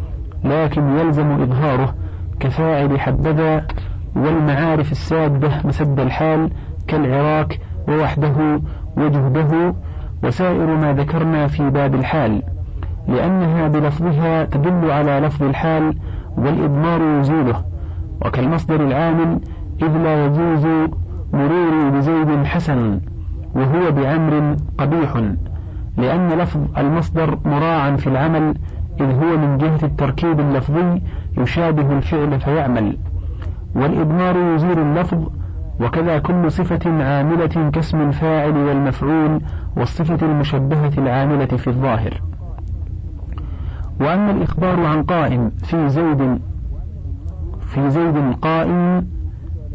لكن 0.44 0.98
يلزم 0.98 1.30
إظهاره 1.30 1.94
كفاعل 2.40 3.00
حبذا 3.00 3.66
والمعارف 4.16 4.92
السادة 4.92 5.50
مسد 5.64 6.00
الحال 6.00 6.50
كالعراك 6.86 7.60
ووحده 7.88 8.60
وجهده 8.96 9.74
وسائر 10.24 10.76
ما 10.76 10.92
ذكرنا 10.92 11.46
في 11.46 11.70
باب 11.70 11.94
الحال 11.94 12.42
لأنها 13.08 13.68
بلفظها 13.68 14.44
تدل 14.44 14.90
على 14.90 15.20
لفظ 15.20 15.42
الحال 15.42 15.94
والإضمار 16.36 17.20
يزيله 17.20 17.64
وكالمصدر 18.24 18.86
العامل 18.86 19.40
إذ 19.82 19.96
لا 19.96 20.24
يجوز 20.24 20.66
مروري 21.32 21.90
بزيد 21.90 22.44
حسن 22.44 23.00
وهو 23.54 23.90
بعمر 23.90 24.56
قبيح 24.78 25.22
لأن 25.96 26.28
لفظ 26.28 26.60
المصدر 26.78 27.38
مراعا 27.44 27.96
في 27.96 28.06
العمل 28.06 28.54
إذ 29.00 29.04
هو 29.04 29.36
من 29.36 29.58
جهة 29.58 29.78
التركيب 29.82 30.40
اللفظي 30.40 31.02
يشابه 31.38 31.92
الفعل 31.92 32.40
فيعمل. 32.40 32.96
والإضمار 33.76 34.36
يزيل 34.54 34.78
اللفظ 34.78 35.28
وكذا 35.80 36.18
كل 36.18 36.50
صفة 36.50 37.04
عاملة 37.04 37.70
كاسم 37.70 38.00
الفاعل 38.00 38.56
والمفعول 38.56 39.40
والصفة 39.76 40.26
المشبهة 40.26 40.92
العاملة 40.98 41.46
في 41.46 41.66
الظاهر. 41.68 42.20
وأما 44.00 44.30
الإخبار 44.30 44.86
عن 44.86 45.02
قائم 45.02 45.50
في 45.50 45.88
زيد 45.88 46.38
في 47.60 47.90
زيد 47.90 48.34
قائم 48.42 49.06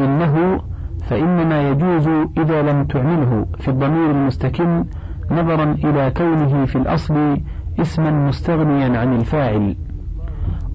إنه 0.01 0.61
فإنما 1.03 1.69
يجوز 1.69 2.07
إذا 2.37 2.61
لم 2.61 2.83
تعمله 2.83 3.45
في 3.59 3.67
الضمير 3.67 4.11
المستكن 4.11 4.85
نظرا 5.31 5.63
إلى 5.63 6.11
كونه 6.17 6.65
في 6.65 6.75
الأصل 6.75 7.37
اسما 7.79 8.11
مستغنيا 8.27 8.99
عن 8.99 9.15
الفاعل. 9.15 9.75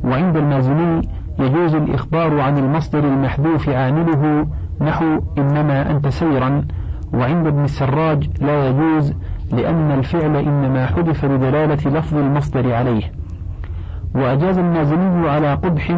وعند 0.05 0.37
المازني 0.37 1.16
يجوز 1.39 1.75
الإخبار 1.75 2.41
عن 2.41 2.59
المصدر 2.59 2.99
المحذوف 2.99 3.69
عامله 3.69 4.47
نحو 4.81 5.21
إنما 5.39 5.91
أنت 5.91 6.09
سيرا 6.09 6.65
وعند 7.15 7.47
ابن 7.47 7.65
السراج 7.65 8.31
لا 8.41 8.69
يجوز 8.69 9.15
لأن 9.53 9.91
الفعل 9.91 10.37
إنما 10.37 10.87
حذف 10.87 11.25
لدلالة 11.25 11.99
لفظ 11.99 12.17
المصدر 12.17 12.75
عليه. 12.75 13.13
وأجاز 14.15 14.59
المازني 14.59 15.29
على 15.29 15.55
قبح 15.55 15.97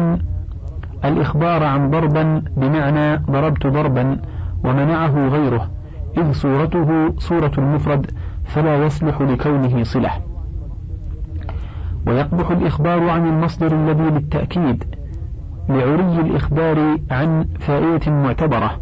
الإخبار 1.05 1.63
عن 1.63 1.89
ضربا 1.89 2.43
بمعنى 2.57 3.17
ضربت 3.17 3.67
ضربا 3.67 4.17
ومنعه 4.63 5.27
غيره 5.27 5.69
إذ 6.17 6.31
صورته 6.31 7.13
صورة 7.17 7.51
المفرد 7.57 8.11
فلا 8.45 8.85
يصلح 8.85 9.21
لكونه 9.21 9.83
صلة. 9.83 10.11
ويقبح 12.07 12.51
الإخبار 12.51 13.09
عن 13.09 13.27
المصدر 13.27 13.71
الذي 13.75 14.03
للتأكيد 14.03 14.98
لعري 15.69 16.19
الإخبار 16.19 16.97
عن 17.11 17.45
فائدة 17.59 18.11
معتبرة 18.11 18.79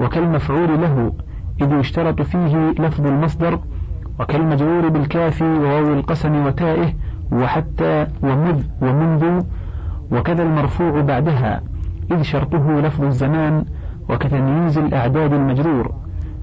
وكالمفعول 0.00 0.80
له 0.80 1.12
إذ 1.60 1.72
يشترط 1.72 2.22
فيه 2.22 2.70
لفظ 2.78 3.06
المصدر 3.06 3.58
وكالمجرور 4.20 4.88
بالكاف 4.88 5.42
وواو 5.42 5.92
القسم 5.92 6.46
وتائه 6.46 6.92
وحتى 7.32 8.06
ومذ 8.22 8.62
ومنذ 8.82 9.42
وكذا 10.12 10.42
المرفوع 10.42 11.00
بعدها 11.00 11.60
إذ 12.10 12.22
شرطه 12.22 12.80
لفظ 12.80 13.04
الزمان 13.04 13.64
وكتمييز 14.08 14.78
الأعداد 14.78 15.32
المجرور. 15.32 15.94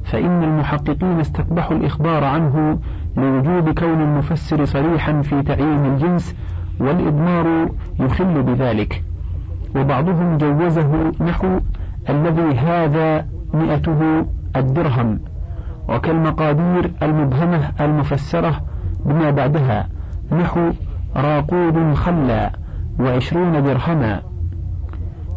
فإن 0.04 0.44
المحققين 0.44 1.20
استقبحوا 1.20 1.78
الإخبار 1.78 2.24
عنه 2.24 2.80
لوجوب 3.18 3.80
كون 3.80 4.02
المفسر 4.02 4.66
صريحا 4.66 5.22
في 5.22 5.42
تعيين 5.44 5.86
الجنس 5.86 6.36
والإضمار 6.80 7.70
يخل 8.00 8.44
بذلك. 8.44 9.04
وبعضهم 9.76 10.38
جوزه 10.38 11.12
نحو 11.22 11.60
الذي 12.10 12.58
هذا 12.58 13.26
مئته 13.54 14.26
الدرهم 14.56 15.20
وكالمقادير 15.90 16.92
المبهمة 17.04 17.72
المفسرة 17.82 18.62
بما 19.06 19.30
بعدها 19.30 19.88
نحو 20.32 20.72
راقود 21.16 21.94
خلا 21.94 22.52
وعشرون 23.00 23.64
درهما. 23.64 24.22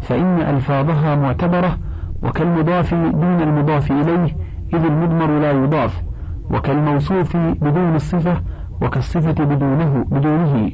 فإن 0.03 0.40
ألفاظها 0.40 1.14
معتبرة 1.16 1.79
وكالمضاف 2.22 2.94
دون 2.94 3.42
المضاف 3.42 3.92
إليه 3.92 4.37
إذ 4.75 4.85
المضمر 4.85 5.38
لا 5.38 5.51
يضاف 5.51 6.03
وكالموصوف 6.51 7.37
بدون 7.37 7.94
الصفة 7.94 8.40
وكالصفة 8.83 9.44
بدونه 9.44 10.05
بدونه 10.11 10.70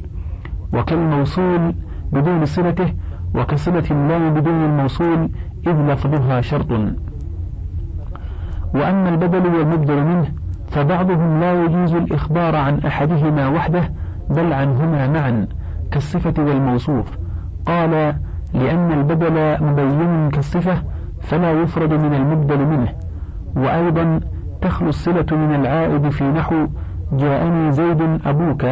وكالموصول 0.73 1.73
بدون 2.11 2.45
صلته 2.45 2.93
وكصلة 3.35 3.83
اللام 3.91 4.33
بدون 4.33 4.65
الموصول 4.65 5.29
إذ 5.67 5.91
لفظها 5.91 6.41
شرط. 6.41 6.71
وأما 8.73 9.09
البدل 9.09 9.55
والمبدل 9.55 10.03
منه 10.03 10.27
فبعضهم 10.67 11.39
لا 11.39 11.63
يجوز 11.63 11.93
الإخبار 11.93 12.55
عن 12.55 12.79
أحدهما 12.79 13.47
وحده 13.47 13.89
بل 14.29 14.53
عنهما 14.53 15.07
معا 15.07 15.47
كالصفة 15.91 16.43
والموصوف. 16.43 17.17
قال 17.65 18.15
لأن 18.53 18.91
البدل 18.91 19.63
مبين 19.63 20.29
كالصفة 20.29 20.83
فلا 21.21 21.51
يفرد 21.51 21.93
من 21.93 22.13
المبدل 22.13 22.65
منه. 22.65 22.89
وأيضا 23.55 24.19
تخلو 24.61 24.89
الصلة 24.89 25.25
من 25.31 25.55
العائد 25.55 26.09
في 26.09 26.23
نحو 26.23 26.67
جاءني 27.13 27.71
زيد 27.71 28.01
أبوك 28.25 28.65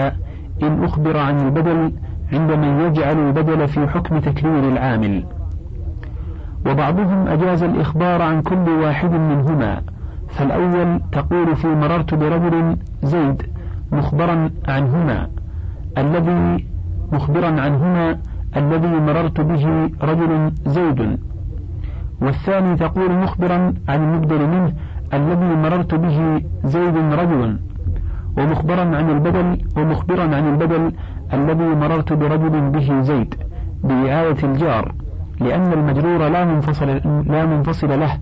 إن 0.63 0.83
أخبر 0.83 1.17
عن 1.17 1.39
البدل 1.39 1.91
عند 2.33 2.51
من 2.51 2.79
يجعل 2.79 3.17
البدل 3.27 3.67
في 3.67 3.87
حكم 3.87 4.19
تكرير 4.19 4.69
العامل. 4.69 5.23
وبعضهم 6.65 7.27
أجاز 7.27 7.63
الإخبار 7.63 8.21
عن 8.21 8.41
كل 8.41 8.69
واحد 8.69 9.11
منهما. 9.11 9.81
فالأول 10.29 10.99
تقول 11.11 11.55
في 11.55 11.67
مررت 11.67 12.13
برجل 12.13 12.77
زيد 13.03 13.41
مخبرا 13.91 14.49
عنهما 14.67 15.27
الذي 15.97 16.65
مخبرا 17.11 17.61
عنهما 17.61 18.17
الذي 18.57 18.87
مررت 18.87 19.41
به 19.41 19.89
رجل 20.01 20.51
زيد. 20.65 21.19
والثاني 22.21 22.75
تقول 22.75 23.11
مخبرا 23.11 23.73
عن 23.89 24.03
المبدل 24.03 24.47
منه 24.47 24.73
الذي 25.13 25.55
مررت 25.55 25.95
به 25.95 26.41
زيد 26.63 26.97
رجل 26.97 27.59
ومخبرا 28.37 28.81
عن 28.81 29.09
البدل 29.09 29.57
ومخبرا 29.77 30.23
عن 30.23 30.47
البدل 30.47 30.91
الذي 31.33 31.63
مررت 31.63 32.13
برجل 32.13 32.69
به 32.69 33.01
زيد 33.01 33.35
بإعادة 33.83 34.47
الجار 34.47 34.91
لأن 35.39 35.73
المجرور 35.73 36.27
لا 36.27 36.45
منفصل 36.45 36.87
لا 37.27 37.45
منفصل 37.45 37.99
له 37.99 38.17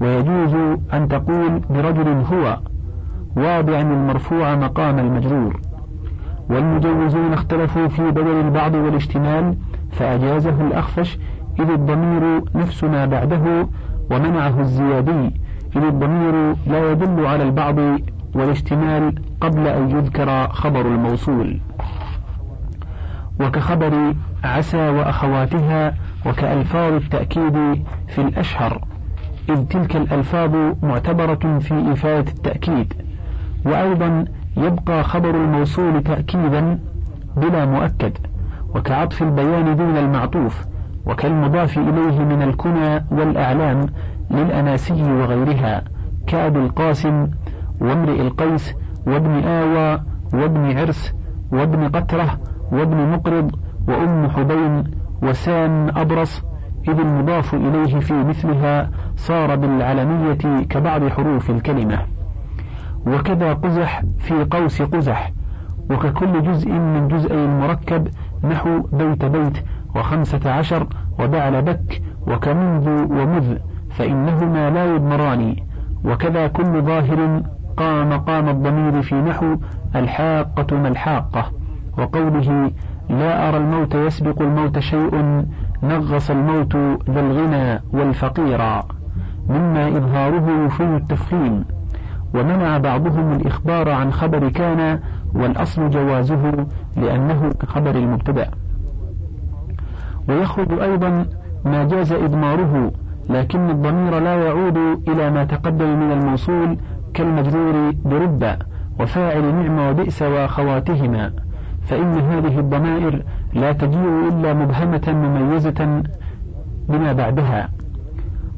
ويجوز 0.00 0.54
أن 0.92 1.08
تقول 1.08 1.60
برجل 1.70 2.08
هو 2.08 2.58
واضعا 3.36 3.82
المرفوع 3.82 4.54
مقام 4.54 4.98
المجرور. 4.98 5.60
والمجوزون 6.50 7.32
اختلفوا 7.32 7.88
في 7.88 8.10
بدل 8.10 8.40
البعض 8.40 8.74
والاشتمال 8.74 9.56
فأجازه 9.92 10.66
الأخفش 10.66 11.18
إذ 11.60 11.70
الضمير 11.70 12.42
نفس 12.54 12.84
ما 12.84 13.06
بعده 13.06 13.68
ومنعه 14.10 14.60
الزيادي 14.60 15.40
إذ 15.76 15.82
الضمير 15.82 16.56
لا 16.66 16.90
يدل 16.92 17.26
على 17.26 17.42
البعض 17.42 17.76
والاشتمال 18.34 19.14
قبل 19.40 19.66
أن 19.66 19.90
يذكر 19.90 20.48
خبر 20.48 20.86
الموصول. 20.86 21.60
وكخبر 23.40 24.14
عسى 24.44 24.88
وأخواتها 24.88 25.94
وكألفاظ 26.26 26.92
التأكيد 26.92 27.84
في 28.08 28.20
الأشهر 28.20 28.80
إذ 29.48 29.64
تلك 29.66 29.96
الألفاظ 29.96 30.50
معتبرة 30.82 31.58
في 31.58 31.92
إفادة 31.92 32.30
التأكيد. 32.32 32.92
وأيضا 33.66 34.24
يبقى 34.56 35.04
خبر 35.04 35.30
الموصول 35.30 36.02
تأكيدا 36.02 36.78
بلا 37.36 37.66
مؤكد 37.66 38.12
وكعطف 38.74 39.22
البيان 39.22 39.76
دون 39.76 39.96
المعطوف 39.96 40.64
وكالمضاف 41.06 41.78
إليه 41.78 42.18
من 42.18 42.42
الكنى 42.42 43.04
والأعلام 43.10 43.86
للأناسي 44.30 45.02
وغيرها 45.02 45.82
كأبي 46.26 46.58
القاسم 46.58 47.28
وامرئ 47.80 48.20
القيس 48.20 48.74
وابن 49.06 49.44
آوى 49.44 50.00
وابن 50.34 50.78
عرس 50.78 51.14
وابن 51.52 51.88
قترة 51.88 52.38
وابن 52.74 53.08
مقرض 53.08 53.50
وأم 53.88 54.30
حبين 54.30 54.84
وسام 55.22 55.88
أبرص 55.96 56.42
إذ 56.88 57.00
المضاف 57.00 57.54
إليه 57.54 58.00
في 58.00 58.14
مثلها 58.14 58.90
صار 59.16 59.56
بالعلمية 59.56 60.64
كبعض 60.70 61.08
حروف 61.08 61.50
الكلمة. 61.50 61.98
وكذا 63.06 63.52
قزح 63.52 64.02
في 64.18 64.44
قوس 64.44 64.82
قزح 64.82 65.32
وككل 65.90 66.42
جزء 66.42 66.72
من 66.72 67.08
جزئي 67.08 67.44
المركب 67.44 68.08
نحو 68.44 68.80
بيت 68.92 69.24
بيت 69.24 69.64
وخمسة 69.96 70.50
عشر 70.52 70.86
وبعل 71.20 71.62
بك 71.62 72.02
وكمنذ 72.26 72.88
ومذ 72.88 73.56
فإنهما 73.90 74.70
لا 74.70 74.84
يضمران. 74.94 75.56
وكذا 76.04 76.46
كل 76.46 76.82
ظاهر 76.82 77.42
قام 77.76 78.08
مقام 78.08 78.48
الضمير 78.48 79.02
في 79.02 79.14
نحو 79.14 79.56
الحاقة 79.96 80.76
ما 80.76 80.88
الحاقة 80.88 81.52
وقوله 81.98 82.70
لا 83.10 83.48
أرى 83.48 83.56
الموت 83.56 83.94
يسبق 83.94 84.42
الموت 84.42 84.78
شيء 84.78 85.44
نغص 85.82 86.30
الموت 86.30 86.76
ذا 87.10 87.20
الغنى 87.20 87.80
والفقيرا 87.92 88.84
مما 89.48 89.88
إظهاره 89.88 90.66
يفيد 90.66 90.90
التفخيم 90.90 91.64
ومنع 92.34 92.78
بعضهم 92.78 93.32
الإخبار 93.32 93.90
عن 93.90 94.12
خبر 94.12 94.48
كان 94.48 95.00
والأصل 95.34 95.90
جوازه 95.90 96.66
لأنه 96.96 97.50
كخبر 97.60 97.90
المبتدأ. 97.90 98.50
ويخرج 100.28 100.80
أيضا 100.80 101.26
ما 101.64 101.84
جاز 101.84 102.12
إضماره 102.12 102.92
لكن 103.30 103.70
الضمير 103.70 104.18
لا 104.18 104.34
يعود 104.46 104.76
إلى 105.08 105.30
ما 105.30 105.44
تقدم 105.44 106.00
من 106.00 106.12
الموصول 106.12 106.76
كالمجرور 107.14 107.92
برب 108.04 108.56
وفاعل 109.00 109.54
نعم 109.54 109.78
وبئس 109.78 110.22
وأخواتهما. 110.22 111.32
فإن 111.84 112.14
هذه 112.18 112.58
الضمائر 112.58 113.22
لا 113.52 113.72
تجيء 113.72 114.28
إلا 114.28 114.54
مبهمة 114.54 115.02
مميزة 115.08 116.02
بما 116.88 117.12
بعدها. 117.12 117.68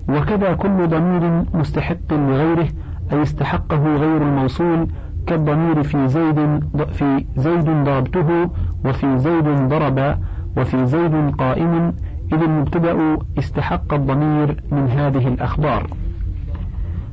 وكذا 0.08 0.52
كل 0.54 0.88
ضمير 0.88 1.44
مستحق 1.54 2.12
لغيره 2.12 2.68
أي 3.12 3.22
استحقه 3.22 3.96
غير 3.96 4.22
الموصول 4.22 4.88
كالضمير 5.26 5.82
في 5.82 6.08
زيد 6.08 6.64
في 6.92 7.24
زيد 7.36 7.84
ضربته 7.84 8.50
وفي 8.84 9.18
زيد 9.18 9.68
ضرب 9.68 10.18
وفي 10.56 10.86
زيد 10.86 11.30
قائم. 11.38 11.92
إذ 12.32 12.42
المبتدأ 12.42 13.18
استحق 13.38 13.94
الضمير 13.94 14.62
من 14.72 14.88
هذه 14.88 15.28
الأخبار. 15.28 15.86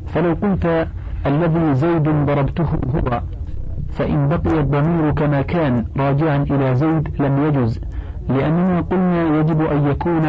فلو 0.07 0.33
قلت 0.41 0.87
الذي 1.25 1.75
زيد 1.75 2.03
ضربته 2.25 2.65
هو 2.95 3.21
فإن 3.93 4.27
بقي 4.27 4.59
الضمير 4.59 5.11
كما 5.11 5.41
كان 5.41 5.85
راجعا 5.97 6.37
إلى 6.37 6.75
زيد 6.75 7.21
لم 7.21 7.45
يجز 7.45 7.81
لأننا 8.29 8.81
قلنا 8.81 9.39
يجب 9.39 9.61
أن 9.61 9.87
يكون 9.87 10.25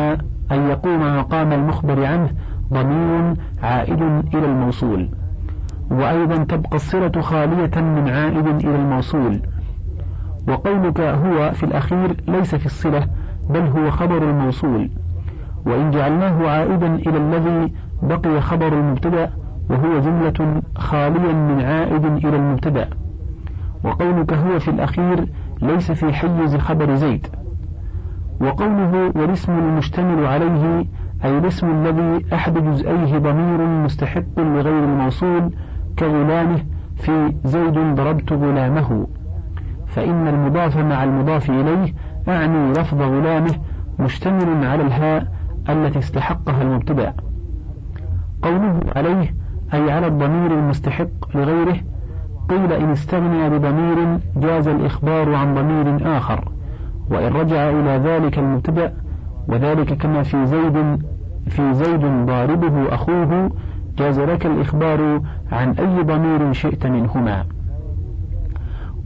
أن 0.53 0.71
يقوم 0.71 1.19
مقام 1.19 1.53
المخبر 1.53 2.05
عنه 2.05 2.31
ضمير 2.73 3.35
عائد 3.63 4.03
إلى 4.35 4.47
الموصول. 4.47 5.09
وأيضا 5.91 6.45
تبقى 6.45 6.77
الصلة 6.77 7.21
خالية 7.21 7.81
من 7.81 8.09
عائد 8.09 8.47
إلى 8.47 8.77
الموصول. 8.77 9.41
وقولك 10.49 11.01
هو 11.01 11.51
في 11.53 11.63
الأخير 11.65 12.17
ليس 12.29 12.55
في 12.55 12.67
الصلة 12.67 13.07
بل 13.51 13.61
هو 13.61 13.91
خبر 13.91 14.31
الموصول. 14.31 14.91
وإن 15.67 15.91
جعلناه 15.91 16.49
عائدا 16.49 16.95
إلى 16.95 17.17
الذي 17.17 17.73
بقي 18.03 18.41
خبر 18.41 18.73
المبتدأ 18.73 19.31
وهو 19.71 20.01
جملة 20.01 20.63
خاليا 20.77 21.33
من 21.33 21.61
عائد 21.65 22.05
إلى 22.05 22.37
المبتدأ. 22.37 22.89
وقولك 23.85 24.33
هو 24.33 24.59
في 24.59 24.71
الأخير 24.71 25.29
ليس 25.63 25.93
في 25.93 26.13
حيز 26.13 26.57
خبر 26.57 26.95
زيد. 26.95 27.27
وقوله 28.41 29.13
والاسم 29.17 29.53
المشتمل 29.53 30.27
عليه 30.27 30.87
أي 31.25 31.39
الاسم 31.39 31.71
الذي 31.71 32.35
أحد 32.35 32.59
جزئيه 32.59 33.19
ضمير 33.19 33.67
مستحق 33.67 34.39
لغير 34.39 34.85
الموصول 34.85 35.55
كغلامه 35.99 36.65
في 36.97 37.35
زيد 37.45 37.95
ضربت 37.95 38.33
غلامه. 38.33 39.07
فإن 39.87 40.29
المضاف 40.29 40.77
مع 40.77 41.05
المضاف 41.05 41.51
إليه 41.51 41.95
أعني 42.29 42.73
لفظ 42.73 43.03
غلامه 43.03 43.55
مشتمل 43.99 44.67
على 44.67 44.83
الهاء 44.83 45.27
التي 45.69 45.99
استحقها 45.99 46.63
المبتدأ. 46.63 47.15
قوله 48.43 48.81
عليه 48.97 49.35
أي 49.75 49.93
على 49.93 50.07
الضمير 50.07 50.59
المستحق 50.59 51.37
لغيره 51.37 51.77
قيل 52.49 52.73
إن 52.73 52.91
استغنى 52.91 53.51
بضمير 53.51 54.19
جاز 54.37 54.69
الإخبار 54.69 55.35
عن 55.35 55.55
ضمير 55.55 56.17
آخر 56.17 56.49
وإن 57.11 57.33
رجع 57.33 57.71
إلى 57.71 57.91
ذلك 58.05 58.39
المبتدأ 58.39 58.93
وذلك 59.49 59.93
كما 59.93 60.23
في 60.23 60.47
زيد 60.47 61.03
في 61.49 61.75
زيد 61.75 62.27
ضاربه 62.27 62.95
أخوه 62.95 63.51
جاز 63.99 64.21
لك 64.21 64.47
الإخبار 64.47 65.21
عن 65.53 65.71
أي 65.71 66.03
ضمير 66.03 66.53
شئت 66.53 66.87
منهما. 66.87 67.45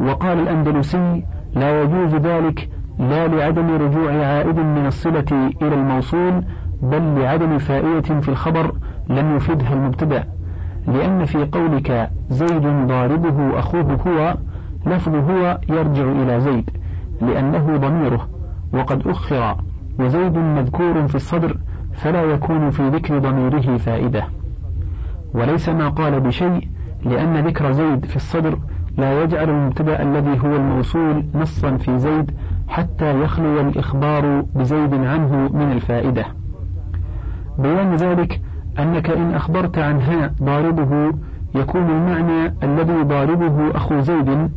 وقال 0.01 0.39
الأندلسي 0.39 1.25
لا 1.55 1.83
يجوز 1.83 2.15
ذلك 2.15 2.69
لا 2.99 3.29
لعدم 3.29 3.71
رجوع 3.75 4.13
عائد 4.13 4.59
من 4.59 4.87
الصلة 4.87 5.51
إلى 5.63 5.75
الموصول 5.75 6.45
بل 6.83 7.21
لعدم 7.21 7.59
فائدة 7.59 8.21
في 8.21 8.29
الخبر 8.29 8.73
لم 9.09 9.37
يفدها 9.37 9.75
المبتدأ. 9.75 10.25
لأن 10.87 11.25
في 11.25 11.45
قولك 11.45 12.11
زيد 12.31 12.67
ضاربه 12.87 13.59
أخوه 13.59 13.99
هو 14.07 14.37
لفظ 14.87 15.15
هو 15.15 15.59
يرجع 15.69 16.05
إلى 16.13 16.41
زيد 16.41 16.71
لأنه 17.21 17.77
ضميره 17.77 18.29
وقد 18.73 19.09
أخر 19.09 19.57
وزيد 19.99 20.39
مذكور 20.39 21.09
في 21.09 21.15
الصدر 21.15 21.57
فلا 21.93 22.23
يكون 22.23 22.71
في 22.71 22.89
ذكر 22.89 23.19
ضميره 23.19 23.77
فائدة. 23.77 24.25
وليس 25.35 25.69
ما 25.69 25.89
قال 25.89 26.21
بشيء 26.21 26.69
لأن 27.05 27.47
ذكر 27.47 27.73
زيد 27.73 28.05
في 28.05 28.17
الصدر 28.17 28.59
لا 28.97 29.23
يجعل 29.23 29.51
المبتدأ 29.51 30.03
الذي 30.03 30.41
هو 30.41 30.57
الموصول 30.57 31.25
نصا 31.35 31.77
في 31.77 31.99
زيد 31.99 32.31
حتى 32.69 33.23
يخلو 33.23 33.61
الإخبار 33.61 34.45
بزيد 34.55 34.95
عنه 34.95 35.49
من 35.53 35.73
الفائدة. 35.73 36.25
بيان 37.59 37.95
ذلك 37.97 38.41
أنك 38.79 39.11
إن 39.11 39.35
أخبرت 39.35 39.79
عن 39.79 40.01
هاء 40.01 40.33
ضاربه 40.43 41.13
يكون 41.55 41.83
المعنى 41.91 42.55
الذي 42.63 43.03
ضاربه 43.03 43.77
أخو 43.77 44.01
زيد 44.01 44.51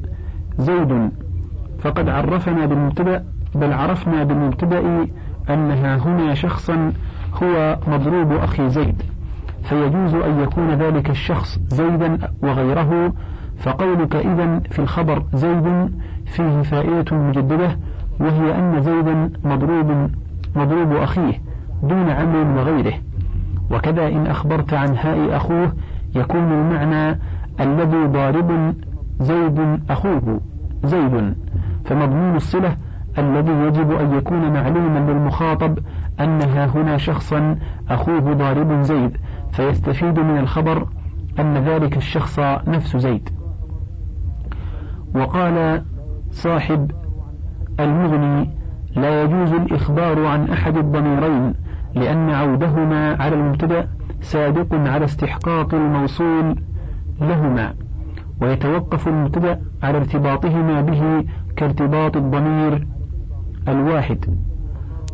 زيد. 0.57 1.12
فقد 1.79 2.10
عرفنا 2.10 2.65
بالمبتدأ 2.65 3.23
بل 3.55 3.73
عرفنا 3.73 4.23
بالمبتدأ 4.23 5.07
أنها 5.49 5.97
هنا 5.97 6.34
شخصا 6.34 6.93
هو 7.43 7.77
مضروب 7.88 8.31
أخي 8.31 8.69
زيد. 8.69 9.01
فيجوز 9.63 10.13
أن 10.13 10.39
يكون 10.39 10.69
ذلك 10.69 11.10
الشخص 11.10 11.60
زيدا 11.67 12.17
وغيره. 12.43 13.13
فقولك 13.60 14.15
إذا 14.15 14.60
في 14.60 14.79
الخبر 14.79 15.23
زيد 15.34 15.91
فيه 16.25 16.62
فائدة 16.62 17.17
مجددة 17.17 17.77
وهي 18.19 18.55
أن 18.60 18.81
زيدا 18.81 19.31
مضروب 19.43 20.10
مضروب 20.55 20.91
أخيه 20.91 21.41
دون 21.84 22.10
عمل 22.10 22.57
وغيره. 22.57 22.93
وكذا 23.73 24.07
إن 24.07 24.27
أخبرت 24.27 24.73
عن 24.73 24.95
هاء 24.97 25.36
أخوه 25.36 25.73
يكون 26.15 26.51
المعنى 26.51 27.19
الذي 27.60 28.05
ضارب 28.05 28.73
زيد 29.19 29.79
أخوه 29.89 30.41
زيد. 30.84 31.36
فمضمون 31.86 32.36
الصلة 32.36 32.77
الذي 33.17 33.51
يجب 33.51 33.91
أن 33.91 34.17
يكون 34.17 34.53
معلوما 34.53 35.12
للمخاطب 35.12 35.79
أنها 36.19 36.65
هنا 36.65 36.97
شخصا 36.97 37.55
أخوه 37.89 38.34
ضارب 38.34 38.81
زيد 38.81 39.17
فيستفيد 39.51 40.19
من 40.19 40.38
الخبر 40.38 40.88
أن 41.39 41.57
ذلك 41.57 41.97
الشخص 41.97 42.39
نفس 42.67 42.97
زيد. 42.97 43.29
وقال 45.15 45.84
صاحب 46.31 46.91
المغني 47.79 48.49
لا 48.95 49.23
يجوز 49.23 49.53
الإخبار 49.53 50.25
عن 50.25 50.49
أحد 50.49 50.77
الضميرين. 50.77 51.53
لأن 51.95 52.30
عودهما 52.30 53.21
على 53.21 53.36
المبتدأ 53.36 53.88
سابق 54.21 54.73
على 54.73 55.06
استحقاق 55.06 55.73
الموصول 55.73 56.56
لهما 57.21 57.73
ويتوقف 58.41 59.08
المبتدأ 59.08 59.62
على 59.84 59.97
ارتباطهما 59.97 60.82
به 60.82 61.23
كارتباط 61.56 62.17
الضمير 62.17 62.88
الواحد. 63.67 64.25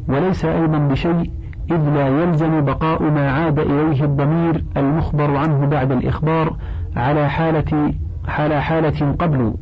وليس 0.10 0.46
أيضا 0.46 0.78
بشيء 0.78 1.32
إذ 1.72 1.90
لا 1.90 2.08
يلزم 2.08 2.62
بقاء 2.66 3.04
ما 3.04 3.32
عاد 3.32 3.60
إليه 3.60 4.04
الضمير 4.04 4.64
المخبر 4.78 5.36
عنه 5.36 5.66
بعد 5.66 5.92
الإخبار 5.92 6.56
على 6.96 7.30
حالة 7.30 7.94
على 8.28 8.62
حالة 8.62 9.12
قبل 9.12 9.54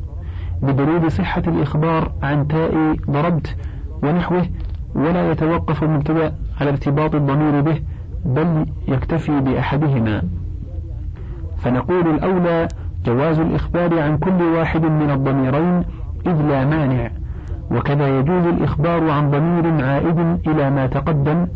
بدليل 0.62 1.10
صحة 1.12 1.42
الإخبار 1.46 2.12
عن 2.22 2.48
تاء 2.48 2.96
ضربت 3.10 3.56
ونحوه 4.02 4.46
ولا 4.94 5.30
يتوقف 5.30 5.82
المبتدأ 5.82 6.34
على 6.60 6.70
ارتباط 6.70 7.14
الضمير 7.14 7.60
به 7.60 7.80
بل 8.24 8.66
يكتفي 8.88 9.40
بأحدهما. 9.40 10.22
فنقول 11.58 12.10
الأولى 12.14 12.68
جواز 13.06 13.40
الإخبار 13.40 14.00
عن 14.00 14.18
كل 14.18 14.42
واحد 14.42 14.82
من 14.82 15.10
الضميرين 15.10 15.84
إذ 16.26 16.42
لا 16.42 16.64
مانع. 16.64 17.10
وكذا 17.70 18.18
يجوز 18.18 18.46
الإخبار 18.46 19.10
عن 19.10 19.30
ضمير 19.30 19.84
عائد 19.84 20.18
إلى 20.46 20.70
ما 20.70 20.86
تقدم 20.86 21.46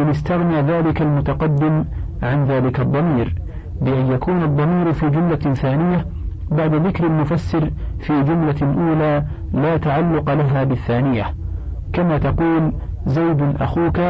إن 0.00 0.08
استغنى 0.08 0.60
ذلك 0.62 1.02
المتقدم 1.02 1.84
عن 2.22 2.44
ذلك 2.44 2.80
الضمير 2.80 3.34
بأن 3.80 4.12
يكون 4.12 4.42
الضمير 4.42 4.92
في 4.92 5.10
جملة 5.10 5.54
ثانية 5.54 6.06
بعد 6.50 6.74
ذكر 6.74 7.06
المفسر 7.06 7.70
في 7.98 8.22
جملة 8.22 8.56
أولى 8.62 9.24
لا 9.52 9.76
تعلق 9.76 10.34
لها 10.34 10.64
بالثانية. 10.64 11.24
كما 11.92 12.18
تقول 12.18 12.72
زيد 13.06 13.42
أخوك 13.60 14.00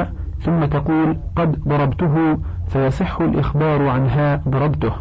ثم 0.45 0.65
تقول 0.65 1.17
قد 1.37 1.61
ضربته 1.69 2.39
فيصح 2.69 3.21
الإخبار 3.21 3.89
عنها 3.89 4.41
ضربته. 4.49 4.93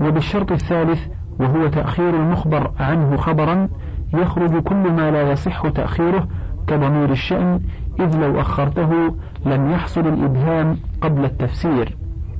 وبالشرط 0.00 0.52
الثالث 0.52 1.06
وهو 1.40 1.66
تأخير 1.68 2.16
المخبر 2.16 2.70
عنه 2.80 3.16
خبرا 3.16 3.68
يخرج 4.14 4.62
كل 4.62 4.92
ما 4.92 5.10
لا 5.10 5.30
يصح 5.32 5.68
تأخيره 5.68 6.28
كضمير 6.66 7.10
الشأن 7.10 7.60
إذ 8.00 8.16
لو 8.16 8.40
أخرته 8.40 9.14
لم 9.46 9.70
يحصل 9.70 10.00
الإبهام 10.00 10.76
قبل 11.00 11.24
التفسير 11.24 11.96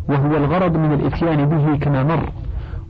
وهو 0.08 0.36
الغرض 0.36 0.76
من 0.76 0.92
الإتيان 0.92 1.48
به 1.48 1.76
كما 1.76 2.02
مر. 2.02 2.28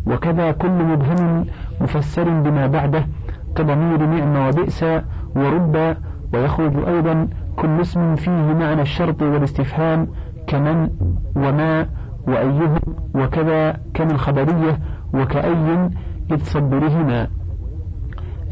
وكذا 0.06 0.52
كل 0.52 0.70
مبهم 0.70 1.46
مفسر 1.80 2.28
بما 2.28 2.66
بعده 2.66 3.06
كضمير 3.56 4.06
نعم 4.06 4.48
وبئس 4.48 4.84
ورب 5.36 5.96
ويخرج 6.34 6.88
أيضا 6.88 7.28
كل 7.56 7.80
اسم 7.80 8.14
فيه 8.14 8.54
معنى 8.54 8.82
الشرط 8.82 9.22
والاستفهام 9.22 10.08
كمن 10.46 10.90
وما 11.36 11.86
وأيهم 12.28 12.78
وكذا 13.14 13.76
كمن 13.94 14.16
خبرية 14.16 14.78
وكأي 15.14 15.90
إذ 16.30 16.44
صبرهما 16.44 17.28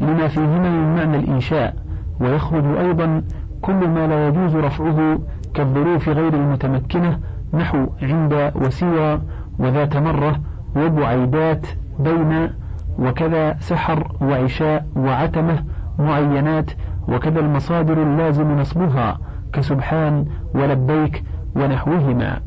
لما 0.01 0.27
فيهما 0.27 0.69
من 0.69 0.95
معنى 0.95 1.17
الإنشاء 1.17 1.75
ويخرج 2.19 2.77
أيضا 2.77 3.23
كل 3.61 3.87
ما 3.87 4.07
لا 4.07 4.27
يجوز 4.27 4.55
رفعه 4.55 5.19
كالظروف 5.53 6.09
غير 6.09 6.33
المتمكنة 6.33 7.19
نحو 7.53 7.87
عند 8.01 8.51
وسوى 8.55 9.21
وذات 9.59 9.97
مرة 9.97 10.39
وبعيدات 10.75 11.67
بين 11.99 12.49
وكذا 12.99 13.55
سحر 13.59 14.11
وعشاء 14.21 14.85
وعتمة 14.95 15.63
معينات 15.99 16.71
وكذا 17.07 17.39
المصادر 17.39 18.03
اللازم 18.03 18.59
نصبها 18.59 19.17
كسبحان 19.53 20.25
ولبيك 20.55 21.23
ونحوهما. 21.55 22.39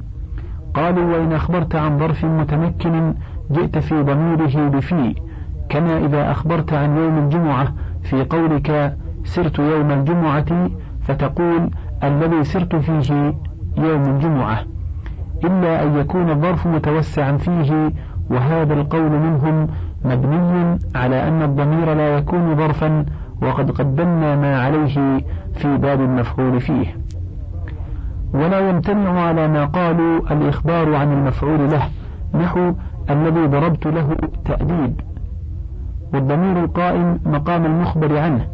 قالوا 0.75 1.17
وإن 1.17 1.33
أخبرت 1.33 1.75
عن 1.75 1.99
ظرف 1.99 2.25
متمكن 2.25 3.15
جئت 3.51 3.79
في 3.79 4.03
ضميره 4.03 4.69
بفي. 4.69 5.15
كما 5.69 5.99
إذا 5.99 6.31
أخبرت 6.31 6.73
عن 6.73 6.97
يوم 6.97 7.19
الجمعة 7.19 7.73
في 8.03 8.25
قولك 8.25 8.97
سرت 9.25 9.59
يوم 9.59 9.91
الجمعة 9.91 10.71
فتقول 11.03 11.71
الذي 12.03 12.45
سرت 12.45 12.77
فيه 12.77 13.35
يوم 13.79 14.03
الجمعة. 14.03 14.59
إلا 15.45 15.83
أن 15.83 15.97
يكون 15.97 16.31
الظرف 16.31 16.67
متوسعا 16.67 17.37
فيه 17.37 17.93
وهذا 18.31 18.75
القول 18.75 19.11
منهم 19.11 19.69
مبني 20.05 20.79
على 20.95 21.29
أن 21.29 21.43
الضمير 21.43 21.95
لا 21.95 22.19
يكون 22.19 22.57
ظرفا 22.57 23.05
وقد 23.43 23.71
قدمنا 23.71 24.37
ما 24.37 24.61
عليه 24.63 25.25
في 25.55 25.77
باب 25.77 26.01
المفعول 26.01 26.61
فيه. 26.61 26.97
ولا 28.35 28.71
يمتنع 28.71 29.21
على 29.21 29.49
ما 29.49 29.65
قالوا 29.65 30.21
الإخبار 30.31 30.95
عن 30.95 31.13
المفعول 31.13 31.71
له 31.71 31.89
نحو 32.35 32.73
الذي 33.11 33.47
ضربت 33.47 33.87
له 33.87 34.17
تأديب. 34.45 35.01
والضمير 36.15 36.65
القائم 36.65 37.19
مقام 37.27 37.65
المخبر 37.65 38.19
عنه 38.19 38.47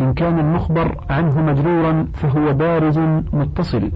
إن 0.00 0.14
كان 0.14 0.38
المخبر 0.38 0.96
عنه 1.10 1.42
مجرورا 1.42 2.06
فهو 2.14 2.52
بارز 2.52 2.98
متصل 3.32 3.90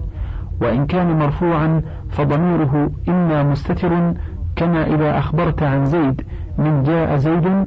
وإن 0.61 0.85
كان 0.85 1.19
مرفوعا 1.19 1.81
فضميره 2.09 2.91
إما 3.09 3.43
مستتر 3.43 4.13
كما 4.55 4.85
إذا 4.87 5.17
أخبرت 5.17 5.63
عن 5.63 5.85
زيد 5.85 6.21
من 6.57 6.83
جاء 6.83 7.17
زيد 7.17 7.65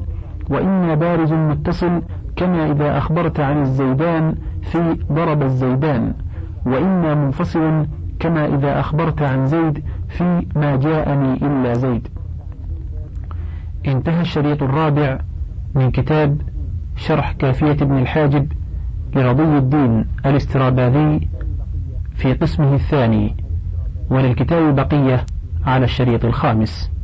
وإما 0.51 0.95
بارز 0.95 1.33
متصل 1.33 2.03
كما 2.37 2.72
إذا 2.72 2.99
أخبرت 2.99 3.40
عن 3.40 3.62
الزيدان 3.62 4.35
في 4.62 4.96
ضرب 5.12 5.42
الزيدان 5.42 6.14
وإما 6.66 7.14
منفصل 7.14 7.87
كما 8.20 8.46
إذا 8.46 8.81
أخبرت 8.81 9.22
عن 9.22 9.46
زيد 9.46 9.85
في 10.09 10.46
ما 10.57 10.77
جاءني 10.77 11.33
إلا 11.35 11.75
زيد. 11.75 12.09
انتهى 13.87 14.20
الشريط 14.20 14.62
الرابع 14.62 15.18
من 15.75 15.90
كتاب 15.90 16.40
شرح 16.96 17.33
كافية 17.33 17.70
ابن 17.72 17.99
الحاجب 17.99 18.53
لرضي 19.16 19.59
الدين 19.59 20.05
الاستراباذي 20.27 21.29
في 22.14 22.33
قسمه 22.33 22.75
الثاني 22.75 23.37
وللكتاب 24.11 24.75
بقية 24.75 25.27
على 25.66 25.85
الشريط 25.85 26.25
الخامس. 26.25 26.96